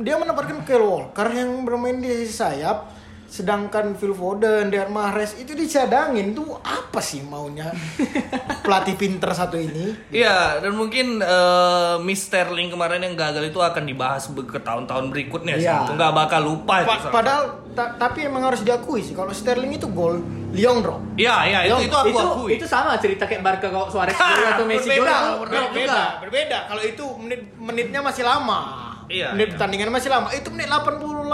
[0.00, 5.54] dia menempatkan Kyle Walker yang bermain di sisi sayap sedangkan Phil Foden dan Mahrez itu
[5.54, 7.70] dicadangin tuh apa sih maunya
[8.64, 13.86] pelatih pinter satu ini Iya, dan mungkin eh, Miss Sterling kemarin yang gagal itu akan
[13.86, 15.66] dibahas ke tahun-tahun berikutnya sih.
[15.66, 15.86] Iya.
[15.86, 16.86] Itu nggak bakal lupa itu.
[16.86, 17.14] Pa- soalnya.
[17.14, 20.18] padahal ta- tapi emang harus diakui sih kalau Sterling itu gol
[20.50, 22.50] Lyon bro Iya, iya, itu, itu aku itu, akui.
[22.54, 24.16] itu sama cerita kayak Barca kalau Suarez
[24.50, 26.02] atau Messi Berbeda, itu berbeda, gol juga.
[26.18, 28.60] berbeda kalau itu menit menitnya masih lama
[29.06, 29.52] Iya, menit iya.
[29.52, 31.26] pertandingan masih lama itu menit 88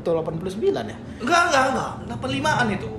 [0.00, 0.50] atau 89
[0.82, 1.90] ya Enggak, enggak, enggak.
[2.10, 2.90] 85-an itu.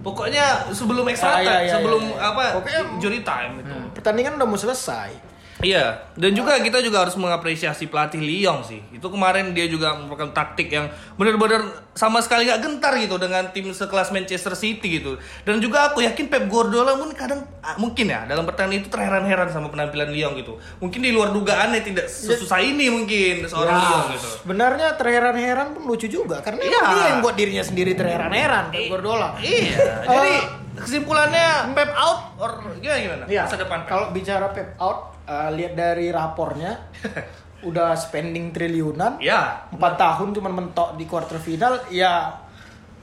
[0.00, 2.26] Pokoknya sebelum Ah, extra iya, time, iya, sebelum iya, iya.
[2.26, 2.42] apa?
[2.54, 3.74] Pokoknya- injury time itu.
[3.92, 5.10] pertandingan udah mau selesai
[5.56, 8.76] Iya, dan juga kita juga harus mengapresiasi pelatih Lyon sih.
[8.92, 11.64] Itu kemarin dia juga merupakan taktik yang benar-benar
[11.96, 15.16] sama sekali gak gentar gitu dengan tim sekelas Manchester City gitu.
[15.48, 19.48] Dan juga aku yakin Pep Guardiola pun kadang ah, mungkin ya dalam pertandingan itu terheran-heran
[19.48, 20.60] sama penampilan Lyon gitu.
[20.76, 24.28] Mungkin di luar dugaannya tidak sesusah ini mungkin seorang Ya, Lyon gitu.
[24.44, 26.68] Sebenarnya terheran-heran pun lucu juga karena Iya.
[26.76, 29.40] emang dia yang buat dirinya sendiri terheran-heran Pep Guardiola.
[29.40, 30.32] Iya, jadi
[30.76, 33.24] kesimpulannya Pep out or gimana gimana?
[33.24, 33.48] Iya.
[33.48, 33.88] Masa depan?
[33.88, 36.72] Kalau bicara Pep out, eh, lihat dari rapornya
[37.62, 42.30] udah spending triliunan, Ya, empat tahun cuma mentok di quarter final, ya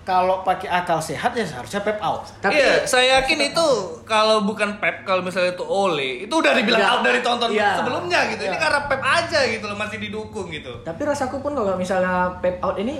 [0.01, 2.27] kalau pakai akal sehat ya seharusnya Pep out.
[2.37, 3.67] Tapi iya, saya yakin itu
[4.03, 6.91] kalau bukan Pep, kalau misalnya itu Ole, itu udah dibilang Iya.
[6.91, 7.71] out dari tonton Iya.
[7.73, 8.41] sebelumnya gitu.
[8.41, 8.59] Ini Iya.
[8.61, 10.73] karena Pep aja gitu loh, masih didukung gitu.
[10.81, 12.99] tapi rasaku pun kalau misalnya Pep out ini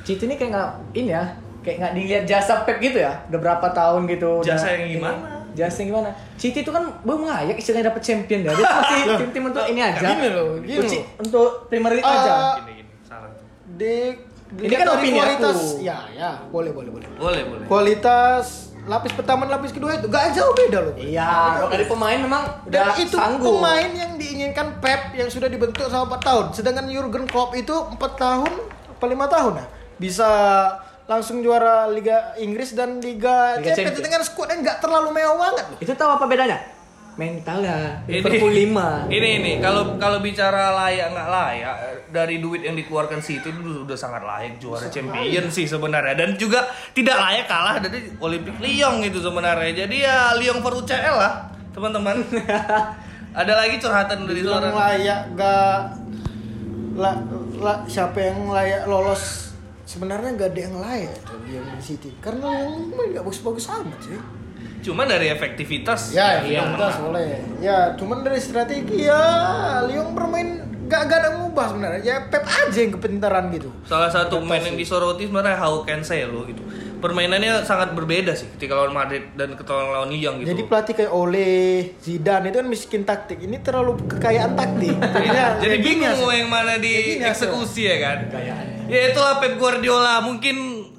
[0.00, 1.24] City ini kayak nggak ini ya
[1.60, 4.94] kayak nggak dilihat jasa Pep gitu ya udah berapa tahun gitu Jasa udah yang ini.
[4.96, 5.28] gimana?
[5.52, 9.64] Yang gimana City itu kan belum layak istilahnya dapat champion ya dia masih tim-tim untuk
[9.64, 10.90] ini aja Gini loh, gini Untuk loh.
[10.90, 13.30] Ci- untuk Premier League Eh, aja Gini gini, salah.
[13.70, 13.94] Di
[14.52, 15.78] Ini kan dari opini kualitas, aku.
[15.80, 17.06] ya ya boleh boleh boleh.
[17.14, 17.64] Boleh, boleh.
[17.64, 18.46] Kualitas
[18.82, 20.94] lapis pertama dan lapis kedua itu gak jauh beda loh.
[20.96, 25.46] iya kalau dari pemain memang Dan udah itu sanggup pemain yang diinginkan Pep yang sudah
[25.46, 26.44] dibentuk selama 4 tahun.
[26.50, 28.52] Sedangkan Jurgen Klopp itu 4 tahun
[28.90, 29.66] apa 5 tahun ya?
[29.96, 30.28] Bisa
[31.10, 33.98] langsung juara Liga Inggris dan Liga, Liga Champions.
[33.98, 34.06] Champions.
[34.06, 35.78] dengan skuad yang nggak terlalu mewah banget loh.
[35.78, 36.58] itu tahu apa bedanya?
[37.10, 39.52] Mentalnya Ini- Liverpool 5 Ini ini.
[39.58, 44.22] Kalau kalau bicara layak nggak layak eh, dari duit yang dikeluarkan City itu udah sangat
[44.22, 44.56] layak.
[44.56, 46.14] Juara champion sih sebenarnya.
[46.14, 49.84] Dan juga tidak layak kalah dari Olympic Lyon gitu sebenarnya.
[49.84, 51.32] Jadi ya Lyon for UCL lah
[51.70, 52.22] teman-teman.
[53.40, 55.74] Ada lagi curhatan dari seorang layak gak
[56.94, 57.12] la,
[57.58, 59.49] la- siapa yang layak lolos
[59.90, 63.98] sebenarnya gak ada yang layak tuh yang di City karena yang main gak bagus-bagus amat
[63.98, 64.20] sih.
[64.80, 66.94] Cuma dari efektivitas Ya, menang.
[67.02, 67.42] boleh.
[67.58, 69.20] Ya, cuman dari strategi ya
[69.84, 72.00] Lyon bermain gak, gak ada ngubah sebenarnya.
[72.00, 73.68] Ya Pep aja yang kepintaran gitu.
[73.84, 76.62] Salah satu pemain yang disoroti sebenarnya How Cancelo gitu.
[77.00, 80.52] Permainannya sangat berbeda sih ketika lawan Madrid dan ketika lawan Lyon gitu.
[80.52, 81.52] Jadi pelatih kayak Ole,
[81.98, 83.40] Zidane itu kan miskin taktik.
[83.40, 84.96] Ini terlalu kekayaan taktik.
[84.96, 88.18] Jadinya Jadi kayak gini bingung mau yang mana dieksekusi ya kan?
[88.90, 90.18] Ya itulah Pep Guardiola.
[90.20, 90.56] Mungkin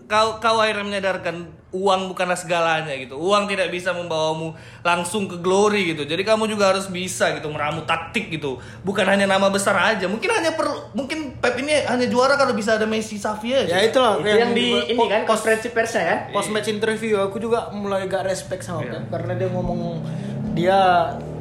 [0.07, 1.35] kau kau akhirnya menyadarkan
[1.71, 3.15] uang bukanlah segalanya gitu.
[3.15, 4.51] Uang tidak bisa membawamu
[4.81, 6.03] langsung ke glory gitu.
[6.03, 8.59] Jadi kamu juga harus bisa gitu meramu taktik gitu.
[8.83, 10.07] Bukan hanya nama besar aja.
[10.07, 13.71] Mungkin hanya perlu mungkin Pep ini hanya juara kalau bisa ada Messi, Xavi aja.
[13.71, 16.19] Ya itulah Itu yang di ini kan post konferensi persnya kan.
[16.31, 20.03] post match interview aku juga mulai gak respect sama Pep karena dia ngomong
[20.51, 20.79] dia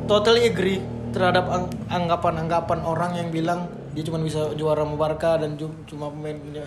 [0.07, 0.79] totally agree
[1.11, 6.67] terhadap ang- anggapan-anggapan orang yang bilang dia cuma bisa juara sama Barca dan cuma pemainnya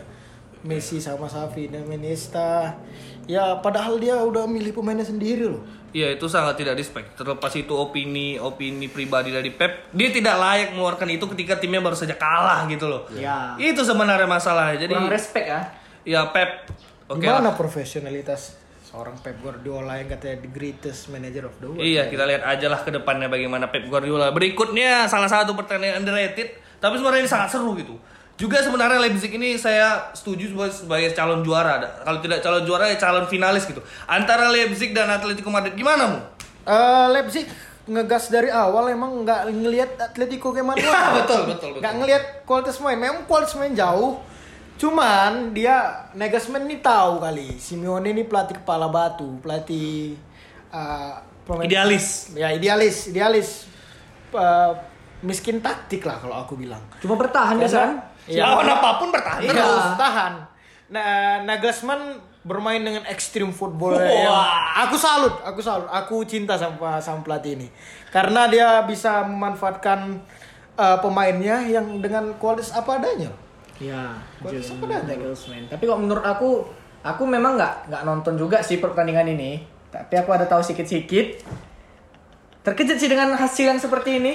[0.63, 2.71] Messi sama Xavi dan Iniesta.
[3.27, 5.63] Ya padahal dia udah milih pemainnya sendiri loh.
[5.93, 7.13] Iya itu sangat tidak respect.
[7.19, 11.93] Terlepas itu opini opini pribadi dari Pep, dia tidak layak mengeluarkan itu ketika timnya baru
[11.93, 13.05] saja kalah gitu loh.
[13.13, 13.53] Ya.
[13.61, 14.81] Itu sebenarnya masalahnya.
[14.81, 15.61] Jadi Kurang respect ya.
[16.01, 16.71] ya Pep,
[17.11, 17.55] oke Gimana lah.
[17.59, 18.57] profesionalitas
[18.89, 21.83] seorang Pep Guardiola yang katanya the greatest manager of the world?
[21.83, 24.31] Iya kita lihat aja lah ke depannya bagaimana Pep Guardiola.
[24.33, 27.95] Berikutnya salah satu pertandingan underrated, tapi sebenarnya ini sangat seru gitu.
[28.33, 31.79] Juga sebenarnya Leipzig ini saya setuju sebagai, calon juara.
[32.03, 33.79] Kalau tidak calon juara ya calon finalis gitu.
[34.03, 36.19] Antara Leipzig dan Atletico Madrid gimana mu?
[36.63, 37.45] Eh, Leipzig
[37.83, 40.79] ngegas dari awal emang nggak ngelihat Atletico kayak mana
[41.19, 41.79] betul, betul, betul.
[41.79, 44.23] nggak ngelihat kualitas main memang kualitas main jauh
[44.73, 50.15] cuman dia Nagelsmann ini tahu kali Simeone ini pelatih kepala batu pelatih
[51.43, 52.31] pemain- Idealis.
[52.33, 53.49] ya idealis idealis
[54.33, 54.71] Eh,
[55.23, 57.93] miskin taktik lah kalau aku bilang Cuma bertahan biasa kan.
[58.27, 58.43] Iya.
[58.43, 59.85] Lawan apa pun bertahan terus terus.
[59.97, 60.33] tahan
[60.93, 64.03] nah Nagelsmann bermain dengan ekstrim football Wah.
[64.03, 64.35] yang
[64.83, 67.67] aku salut aku salut aku cinta sama sama pelatih ini
[68.11, 70.19] karena dia bisa memanfaatkan
[70.75, 73.31] uh, pemainnya yang dengan kualitas apa adanya
[73.81, 74.15] Iya.
[74.39, 75.01] Kualitas apa dah?
[75.05, 75.63] Nagelsmann.
[75.69, 76.49] Tapi kok menurut aku,
[77.01, 79.65] aku memang nggak nggak nonton juga sih pertandingan ini.
[79.89, 81.41] Tapi aku ada tahu sedikit-sedikit.
[82.63, 84.33] Terkejut sih dengan hasil yang seperti ini.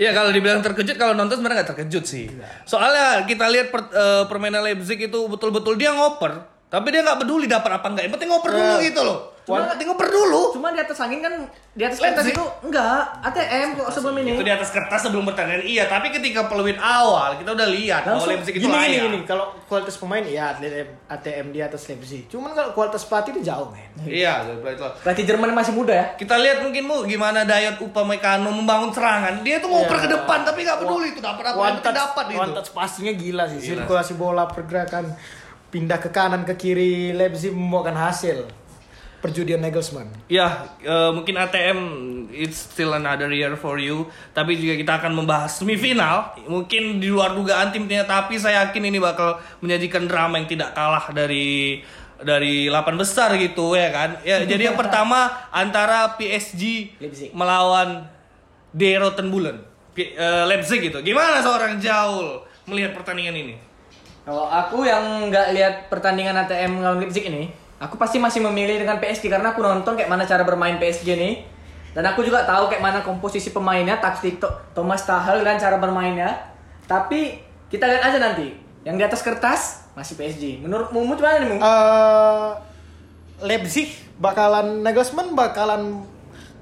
[0.00, 2.24] Ya kalau dibilang terkejut kalau nonton sebenarnya nggak terkejut sih.
[2.64, 7.50] Soalnya kita lihat per- eh, permainan Leipzig itu betul-betul dia ngoper, tapi dia nggak peduli
[7.50, 8.04] dapat apa enggak.
[8.06, 9.18] Yang penting ngoper dulu Eh, gitu loh.
[9.40, 10.42] Cuma penting ngoper dulu.
[10.54, 11.34] Cuma di atas angin kan,
[11.74, 13.02] di atas kertas itu enggak.
[13.20, 14.38] ATM kok sebelum ini.
[14.38, 18.14] Itu di atas kertas sebelum pertandingan iya, tapi ketika peluit awal kita udah lihat bahwa
[18.14, 19.02] langsung Leipzig itu gini gini layak.
[19.02, 23.42] gini kalau kualitas pemain ya ATM, ATM di atas Leipzig cuman kalau kualitas pelatih itu
[23.42, 24.86] jauh men Iya, itu.
[25.02, 26.06] Pelatih Jerman masih muda ya.
[26.14, 29.42] Kita lihat mungkin mu gimana Dayot Upamecano membangun serangan.
[29.42, 30.04] Dia tuh ngoper Iya.
[30.06, 32.38] ke depan tapi nggak peduli itu dapat apa dapat gitu.
[32.38, 35.10] one touch passingnya gila sih sirkulasi bola pergerakan
[35.70, 38.46] pindah ke kanan ke kiri Leipzig membuahkan hasil
[39.20, 41.78] perjudian Nagelsmann Ya, eh, mungkin ATM
[42.32, 44.08] it's still another year for you.
[44.32, 46.32] Tapi juga kita akan membahas semifinal.
[46.48, 51.12] Mungkin di luar dugaan timnya, tapi saya yakin ini bakal menyajikan drama yang tidak kalah
[51.12, 51.82] dari
[52.20, 54.10] dari 8 besar gitu ya kan.
[54.24, 57.28] Ya, jadi yang pertama antara PSG Leipzig.
[57.36, 58.08] melawan
[58.72, 59.60] De Rottenbulen.
[59.92, 61.02] P- eh, Leipzig gitu.
[61.04, 63.54] Gimana seorang Jaul melihat pertandingan ini?
[64.24, 67.48] Kalau aku yang nggak lihat pertandingan ATM lawan Leipzig ini,
[67.80, 71.34] aku pasti masih memilih dengan PSG karena aku nonton kayak mana cara bermain PSG nih.
[71.90, 74.38] Dan aku juga tahu kayak mana komposisi pemainnya, taktik
[74.76, 76.38] Thomas Tuchel dan cara bermainnya.
[76.86, 78.54] Tapi kita lihat aja nanti.
[78.86, 79.60] Yang di atas kertas
[79.98, 80.62] masih PSG.
[80.62, 81.60] Menurut Mumu gimana nih, Mumu?
[81.60, 82.50] Eh,
[83.42, 86.04] Leipzig bakalan Nagelsmann bakalan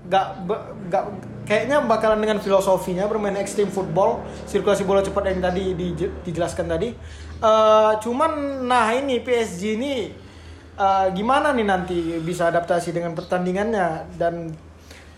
[0.07, 0.47] gak,
[0.89, 1.05] gak
[1.45, 6.93] kayaknya bakalan dengan filosofinya bermain extreme football sirkulasi bola cepat yang tadi di- dijelaskan tadi
[7.39, 8.33] Eh, cuman
[8.67, 10.11] nah ini PSG ini
[10.75, 14.11] eh, gimana nih nanti bisa adaptasi dengan pertandingannya?
[14.15, 14.51] Dan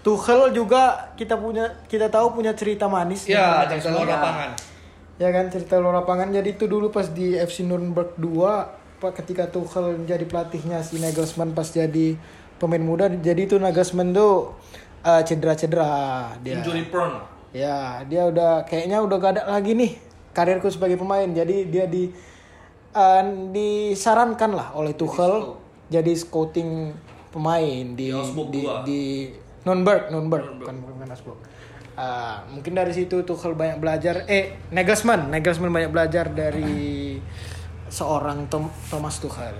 [0.00, 4.50] Tuchel juga kita punya kita tahu punya cerita manis Ya, di luar lapangan.
[5.16, 6.28] ya kan cerita luar lapangan.
[6.30, 11.52] Jadi itu dulu pas di FC Nuremberg 2 pak ketika Tuchel jadi pelatihnya si Nagelsmann
[11.52, 12.16] pas jadi
[12.56, 13.08] pemain muda.
[13.08, 14.56] Jadi itu Nagelsmann tuh
[15.02, 16.36] uh, cedera-cedera.
[16.40, 17.16] Dia Injury prone.
[17.50, 19.92] ya dia udah kayaknya udah gak ada lagi nih
[20.36, 21.26] karirku sebagai pemain.
[21.26, 22.10] Jadi dia di
[22.94, 25.58] uh, disarankan lah oleh Tuchel
[25.90, 26.94] jadi scouting
[27.30, 29.02] pemain di Di di, di
[29.66, 31.40] Nürnberg Nürnberg bukan bukan Augsburg.
[32.00, 34.24] Ah, mungkin dari situ Tuchel banyak belajar.
[34.24, 37.18] Eh Nagelsmann Nagelsmann banyak belajar dari
[37.90, 39.52] seorang Tom, Thomas Tuchel.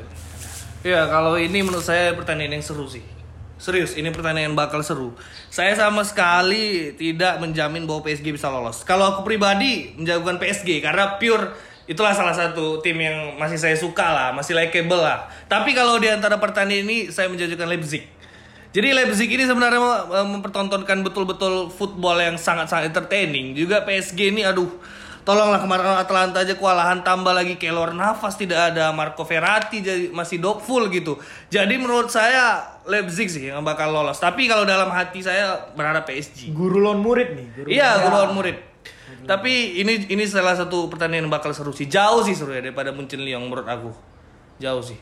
[0.80, 3.19] Ya kalau ini menurut saya pertandingan yang seru sih.
[3.60, 5.12] Serius, ini pertandingan bakal seru.
[5.52, 8.80] Saya sama sekali tidak menjamin bahwa PSG bisa lolos.
[8.88, 11.52] Kalau aku pribadi menjagokan PSG karena pure
[11.84, 15.28] itulah salah satu tim yang masih saya suka lah, masih likeable lah.
[15.44, 18.08] Tapi kalau di antara pertandingan ini saya menjagokan Leipzig.
[18.72, 23.52] Jadi Leipzig ini sebenarnya mem- mempertontonkan betul-betul football yang sangat-sangat entertaining.
[23.52, 24.72] Juga PSG ini aduh
[25.30, 30.42] Tolonglah kemarin Atlanta aja kewalahan tambah lagi Keylor Navas tidak ada Marco Verratti jadi masih
[30.58, 31.22] full gitu.
[31.46, 34.18] Jadi menurut saya Leipzig sih yang bakal lolos.
[34.18, 36.50] Tapi kalau dalam hati saya berharap PSG.
[36.50, 38.56] guru lawan murid nih guru Iya, gue lawan murid.
[39.22, 41.86] Tapi ini ini salah satu pertandingan yang bakal seru sih.
[41.86, 43.94] Jauh sih seru ya daripada Munchen Lyon menurut aku.
[44.58, 44.98] Jauh sih.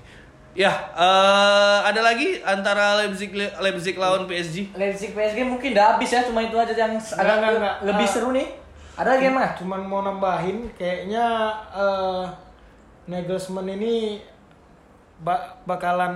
[0.53, 4.77] Ya, eh, ada lagi antara Leipzig Leipzig lawan PSG.
[4.77, 8.12] Leipzig PSG mungkin udah habis ya, cuma itu aja yang agak lebih Ah.
[8.12, 8.67] seru nih.
[8.98, 9.54] Ada lagi mana?
[9.54, 12.24] Cuman mau nambahin kayaknya eh
[13.08, 14.20] Nagelsmann ini
[15.22, 16.14] ba- bakalan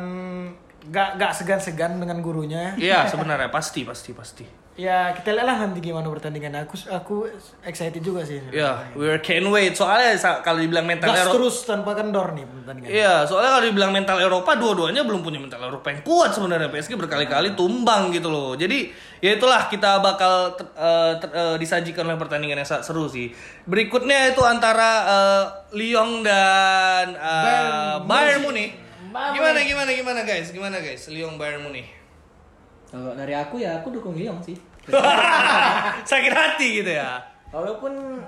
[0.90, 2.74] gak gak segan-segan dengan gurunya.
[2.74, 4.44] Iya, sebenarnya pasti pasti pasti.
[4.72, 6.64] Ya kita lihat lah nanti gimana pertandingan.
[6.64, 7.28] Aku aku
[7.60, 8.40] excited juga sih.
[8.48, 9.76] Ya, we can't wait.
[9.76, 12.88] Soalnya kalau dibilang mental Gas Eropa, terus tanpa kendor nih pertandingan.
[12.88, 16.72] Iya, soalnya kalau dibilang mental Eropa, dua-duanya belum punya mental Eropa yang kuat sebenarnya.
[16.72, 18.56] PSG berkali-kali tumbang gitu loh.
[18.56, 18.88] Jadi
[19.20, 20.72] ya itulah kita bakal ter-
[21.20, 23.28] ter- eh, disajikan oleh pertandingan yang seru sih.
[23.68, 25.44] Berikutnya itu antara eh,
[25.76, 28.72] Lyon dan eh, Bayern Munich.
[29.12, 30.48] Gimana gimana gimana guys?
[30.48, 31.12] Gimana guys?
[31.12, 32.01] Lyon Bayern Munich.
[32.92, 34.52] Kalau dari aku ya aku dukung Lyon sih.
[36.04, 37.16] Sakit hati gitu ya.
[37.48, 38.20] Walaupun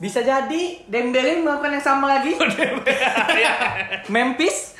[0.00, 2.32] bisa jadi Dembele melakukan yang sama lagi.
[4.14, 4.72] Memphis,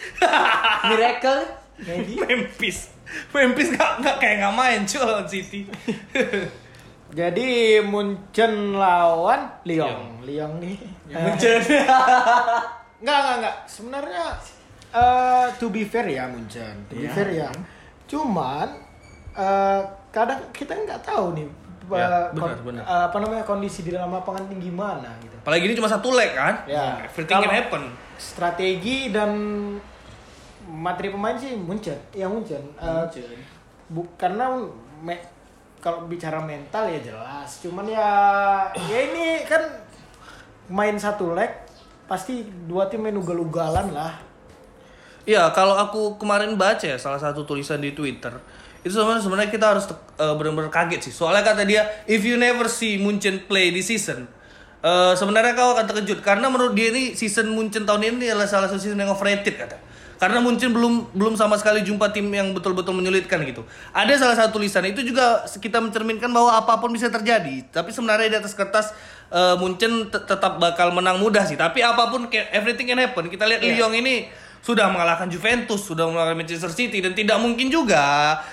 [0.84, 1.44] Miracle,
[1.78, 2.16] maybe.
[2.16, 2.88] Memphis.
[3.28, 5.66] Memphis nggak nggak kayak nggak main cuy lawan City.
[7.10, 7.48] Jadi
[7.82, 10.22] Munchen lawan Lyon.
[10.22, 10.78] Lyon nih.
[11.10, 11.58] Munchen.
[13.02, 13.56] Enggak, enggak, enggak.
[13.66, 14.24] Sebenarnya
[14.90, 16.86] eh to be fair ya Munchen.
[16.86, 17.10] To be Iya.
[17.10, 17.48] fair ya.
[18.06, 18.68] Cuman
[19.32, 21.48] eh kadang kita nggak tahu nih
[21.90, 22.82] Ya, eh, benar, benar.
[22.86, 25.34] eh, apa namanya kondisi di dalam lapangan ini gimana gitu.
[25.42, 26.62] Apalagi ini cuma satu leg kan?
[26.62, 27.02] Ya.
[27.02, 27.82] Everything can happen.
[28.14, 29.30] Strategi dan
[30.70, 31.98] materi pemain sih Munchen.
[32.14, 32.62] Ya Munchen.
[32.78, 33.04] Eh,
[33.90, 34.54] bu, karena
[35.02, 35.26] me-
[35.82, 37.58] kalau bicara mental ya jelas.
[37.58, 38.06] Cuman ya
[38.70, 39.58] ya ini kan
[40.70, 41.50] main satu leg
[42.06, 44.14] pasti dua tim main ugal-ugalan lah.
[45.26, 48.30] Iya, kalau aku kemarin baca ya salah satu tulisan di Twitter,
[48.80, 49.84] itu sebenarnya sebenarnya kita harus
[50.16, 51.12] uh, benar-benar kaget sih.
[51.12, 54.24] Soalnya kata dia, if you never see Munchen play di season,
[54.80, 58.68] uh, sebenarnya kau akan terkejut karena menurut dia ini season Munchen tahun ini adalah salah
[58.72, 59.76] satu season yang overrated kata.
[60.20, 63.64] Karena Munchen belum belum sama sekali jumpa tim yang betul-betul menyulitkan gitu.
[63.96, 67.64] Ada salah satu tulisan itu juga kita mencerminkan bahwa apa pun bisa terjadi.
[67.72, 68.92] Tapi sebenarnya di atas kertas
[69.32, 71.56] uh, Munchen te- tetap bakal menang mudah sih.
[71.56, 73.32] Tapi apa pun everything can happen.
[73.32, 74.28] Kita lihat Lyon ini
[74.60, 78.00] sudah mengalahkan Juventus, sudah mengalahkan Manchester City dan tidak mungkin juga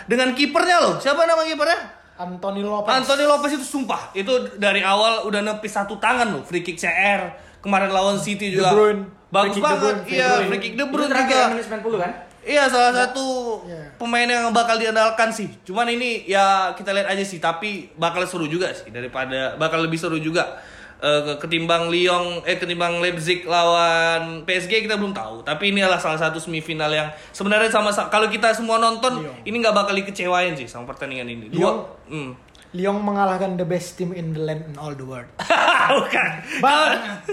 [0.05, 0.95] dengan kipernya loh.
[0.97, 1.79] Siapa nama kipernya?
[2.17, 2.89] Anthony Lopez.
[2.89, 7.29] Anthony Lopez itu sumpah itu dari awal udah nepis satu tangan loh free kick CR
[7.59, 9.01] kemarin lawan City juga De Bruyne.
[9.27, 12.11] bagus Free banget iya free kick De Bruyne juga menit 90 kan?
[12.41, 13.25] iya salah satu
[13.61, 13.93] Iya.
[13.97, 18.49] pemain yang bakal diandalkan sih cuman ini ya kita lihat aja sih tapi bakal seru
[18.49, 20.57] juga sih daripada bakal lebih seru juga
[20.97, 26.17] Ke- ketimbang Lyon eh ketimbang Leipzig lawan PSG kita belum tahu tapi ini adalah salah
[26.17, 29.45] satu semifinal yang sebenarnya sama kalau kita semua nonton Lyon.
[29.45, 32.47] ini nggak bakal dikecewain sih sama pertandingan ini dua hmm.
[32.75, 35.29] Lyon mengalahkan the best team in the land and all the world.
[35.97, 36.31] Bukan.
[36.60, 37.23] But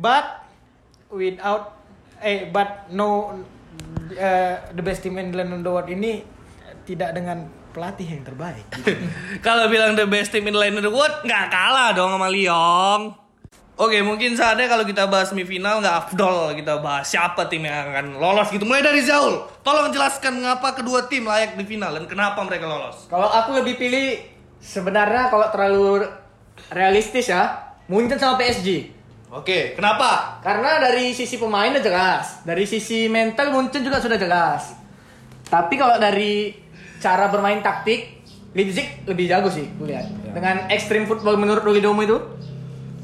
[0.00, 0.26] but
[1.12, 1.76] without
[2.24, 3.36] eh but no
[4.16, 6.24] eh, the best team in the land and the world ini
[6.88, 8.66] tidak dengan pelatih yang terbaik.
[9.46, 12.28] Kalau bilang the best team in the land in the world, nggak kalah dong sama
[12.28, 13.28] Lyon.
[13.78, 18.18] Oke, mungkin saatnya kalau kita bahas semifinal nggak afdol kita bahas siapa tim yang akan
[18.18, 18.66] lolos gitu.
[18.66, 23.06] Mulai dari Zaul, tolong jelaskan mengapa kedua tim layak di final dan kenapa mereka lolos.
[23.06, 24.18] Kalau aku lebih pilih
[24.58, 26.10] sebenarnya kalau terlalu
[26.74, 28.90] realistis ya, Munchen sama PSG.
[29.30, 30.42] Oke, kenapa?
[30.42, 34.74] Karena dari sisi pemain udah jelas, dari sisi mental Munchen juga sudah jelas.
[35.46, 36.50] Tapi kalau dari
[36.98, 40.06] cara bermain taktik, Leipzig lebih jago sih, gue lihat.
[40.28, 42.18] Dengan extreme football menurut Rudy Domo itu.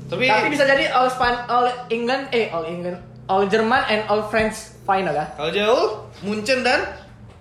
[0.04, 4.24] Tapi, Tapi bisa jadi all Span, all England, eh all England, all German and all
[4.24, 5.26] French final ya.
[5.33, 5.83] kalau Zaul,
[6.20, 6.92] Munchen dan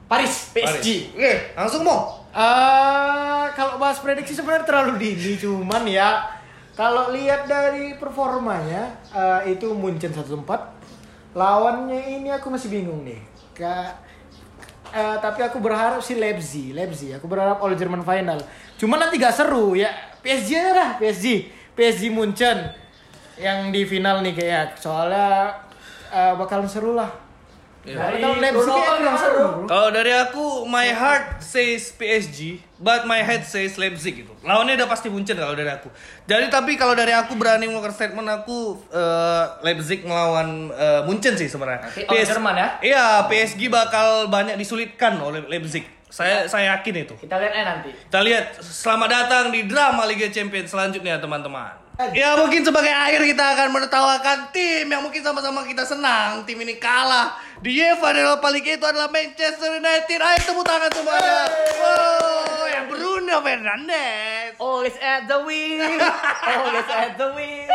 [0.06, 0.88] Paris, PSG.
[1.10, 1.12] Paris.
[1.12, 2.24] Oke, langsung mau.
[2.32, 6.26] Eh kalau bahas prediksi sebenarnya terlalu dini cuman ya
[6.74, 10.42] kalau lihat dari performanya eh, itu Munchen 1-4
[11.34, 13.22] lawannya ini aku masih bingung nih
[13.54, 14.02] Ka-
[14.94, 17.18] eh, tapi aku berharap si Leipzig Leipzig.
[17.18, 18.38] Aku berharap all German final.
[18.78, 19.90] Cuman nanti gak seru ya.
[20.22, 21.26] PSG lah PSG
[21.74, 22.72] PSG Munchen
[23.36, 25.58] yang di final nih kayak soalnya
[26.14, 27.23] eh, bakalan seru lah
[27.84, 28.16] Iya.
[29.68, 34.32] Kalau dari aku, my heart says PSG, but my head says Leipzig gitu.
[34.40, 35.92] Lawannya udah pasti Munchen kalau dari aku.
[36.24, 41.52] Jadi tapi kalau dari aku berani mengeluarkan statement aku eh, Leipzig melawan eh, Munchen sih
[41.52, 41.84] sebenarnya.
[42.08, 42.68] All Jerman ya?
[42.80, 45.84] Iya, PSG bakal banyak disulitkan oleh Leipzig.
[46.08, 47.16] Saya saya yakin itu.
[47.20, 47.90] Kita lihat aja nanti.
[47.92, 51.83] Kita lihat selamat datang di drama Liga Champions selanjutnya teman-teman.
[51.94, 56.42] Ya mungkin sebagai akhir kita akan menertawakan tim yang mungkin sama-sama kita senang.
[56.42, 60.18] Tim ini kalah di UEFA Europa League itu adalah Manchester United.
[60.18, 61.46] Ayo tepuk tangan semuanya.
[61.54, 64.58] Wow, yang Bruno Fernandes.
[64.58, 65.86] Always at the wheel.
[66.50, 67.70] Always at the wheel.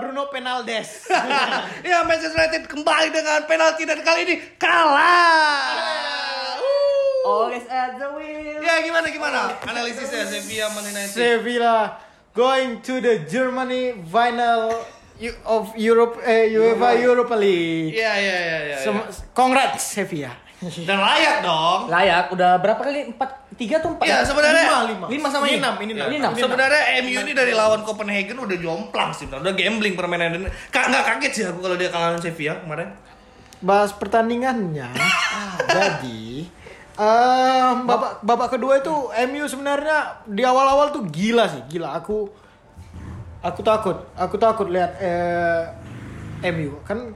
[0.00, 1.04] Bruno Penaldes.
[1.92, 5.76] ya Manchester United kembali dengan penalti dan kali ini kalah.
[7.20, 8.64] Always at the wheel.
[8.64, 11.12] Ya gimana gimana analisisnya Sevilla Man United?
[11.12, 12.07] Sevilla
[12.38, 14.70] going to the Germany final
[15.42, 17.98] of Europe eh, UEFA Europa League.
[17.98, 18.76] Iya iya iya iya.
[19.34, 20.30] Congrats Sevilla.
[20.58, 21.86] Dan layak dong.
[21.86, 23.14] Layak, udah berapa kali?
[23.14, 24.10] Empat, tiga atau empat?
[24.10, 25.06] Iya sebenarnya Lima, lima.
[25.06, 25.62] Lima sama ini ini.
[25.62, 26.08] enam, ini Ya, enam.
[26.10, 26.32] Ini enam.
[26.34, 30.50] Sebenarnya MU ini dari lawan Copenhagen udah jomplang sih, udah gambling permainan ini.
[30.74, 32.90] Kak nggak kaget sih aku kalau dia kalah lawan Sevilla kemarin.
[33.62, 34.90] Bahas pertandingannya.
[35.78, 36.50] Jadi
[36.98, 38.90] eh babak babak kedua itu
[39.24, 41.94] MU sebenarnya di awal-awal tuh gila sih, gila.
[41.94, 42.26] Aku
[43.38, 45.62] aku takut, aku takut lihat eh,
[46.50, 47.14] MU kan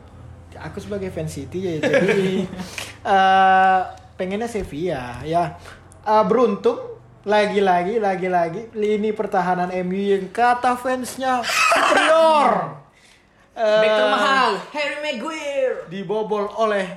[0.54, 2.46] aku sebagai fans City ya jadi
[3.10, 3.80] eh
[4.14, 5.58] pengennya Sevilla ya
[6.02, 12.50] Eh, beruntung lagi-lagi lagi-lagi lini pertahanan MU yang kata fansnya superior
[13.54, 15.86] Back Eh, termahal, Harry Maguire.
[15.86, 16.88] dibobol oleh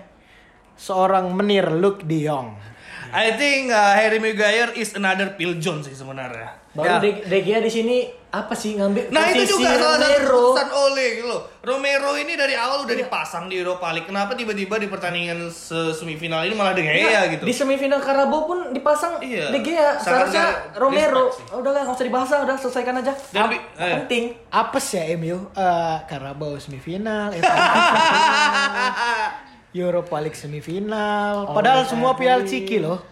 [0.74, 2.56] seorang menir Luke De Jong.
[3.12, 6.64] I think uh, Harry Maguire is another Phil Jones sih sebenarnya.
[6.72, 7.00] Baru Ya.
[7.00, 7.98] De, De Gea di sini
[8.30, 10.28] apa sih ngambil Nah itu posisi juga salah satu Romero.
[10.52, 11.42] keputusan Ole gitu loh.
[11.62, 14.04] Romero ini dari awal udah dipasang di Europa League.
[14.04, 17.42] Kenapa tiba-tiba di pertandingan se- semifinal ini malah De Gea Iya, gitu?
[17.42, 19.50] Di semifinal Carabao pun dipasang Iya.
[19.50, 19.96] De Gea.
[19.96, 21.32] Seharusnya Romero.
[21.48, 23.16] Oh, udah lah, nggak usah dibahas lah, udah selesaikan aja.
[23.30, 23.94] Dan Ap- eh.
[23.98, 24.24] penting.
[24.50, 27.56] Apes ya MU Eh, Carabao semifinal, semifinal,
[29.82, 31.52] Europa League semifinal.
[31.52, 33.04] Padahal semua piala ciki loh.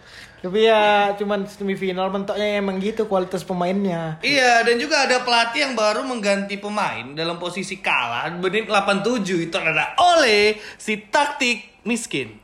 [0.43, 4.20] Tapi ya cuman semifinal mentoknya emang gitu kualitas pemainnya.
[4.20, 9.55] Iya, dan juga ada pelatih yang baru mengganti pemain dalam posisi kalah menit 87 itu
[9.55, 12.42] adalah Ole si taktik miskin.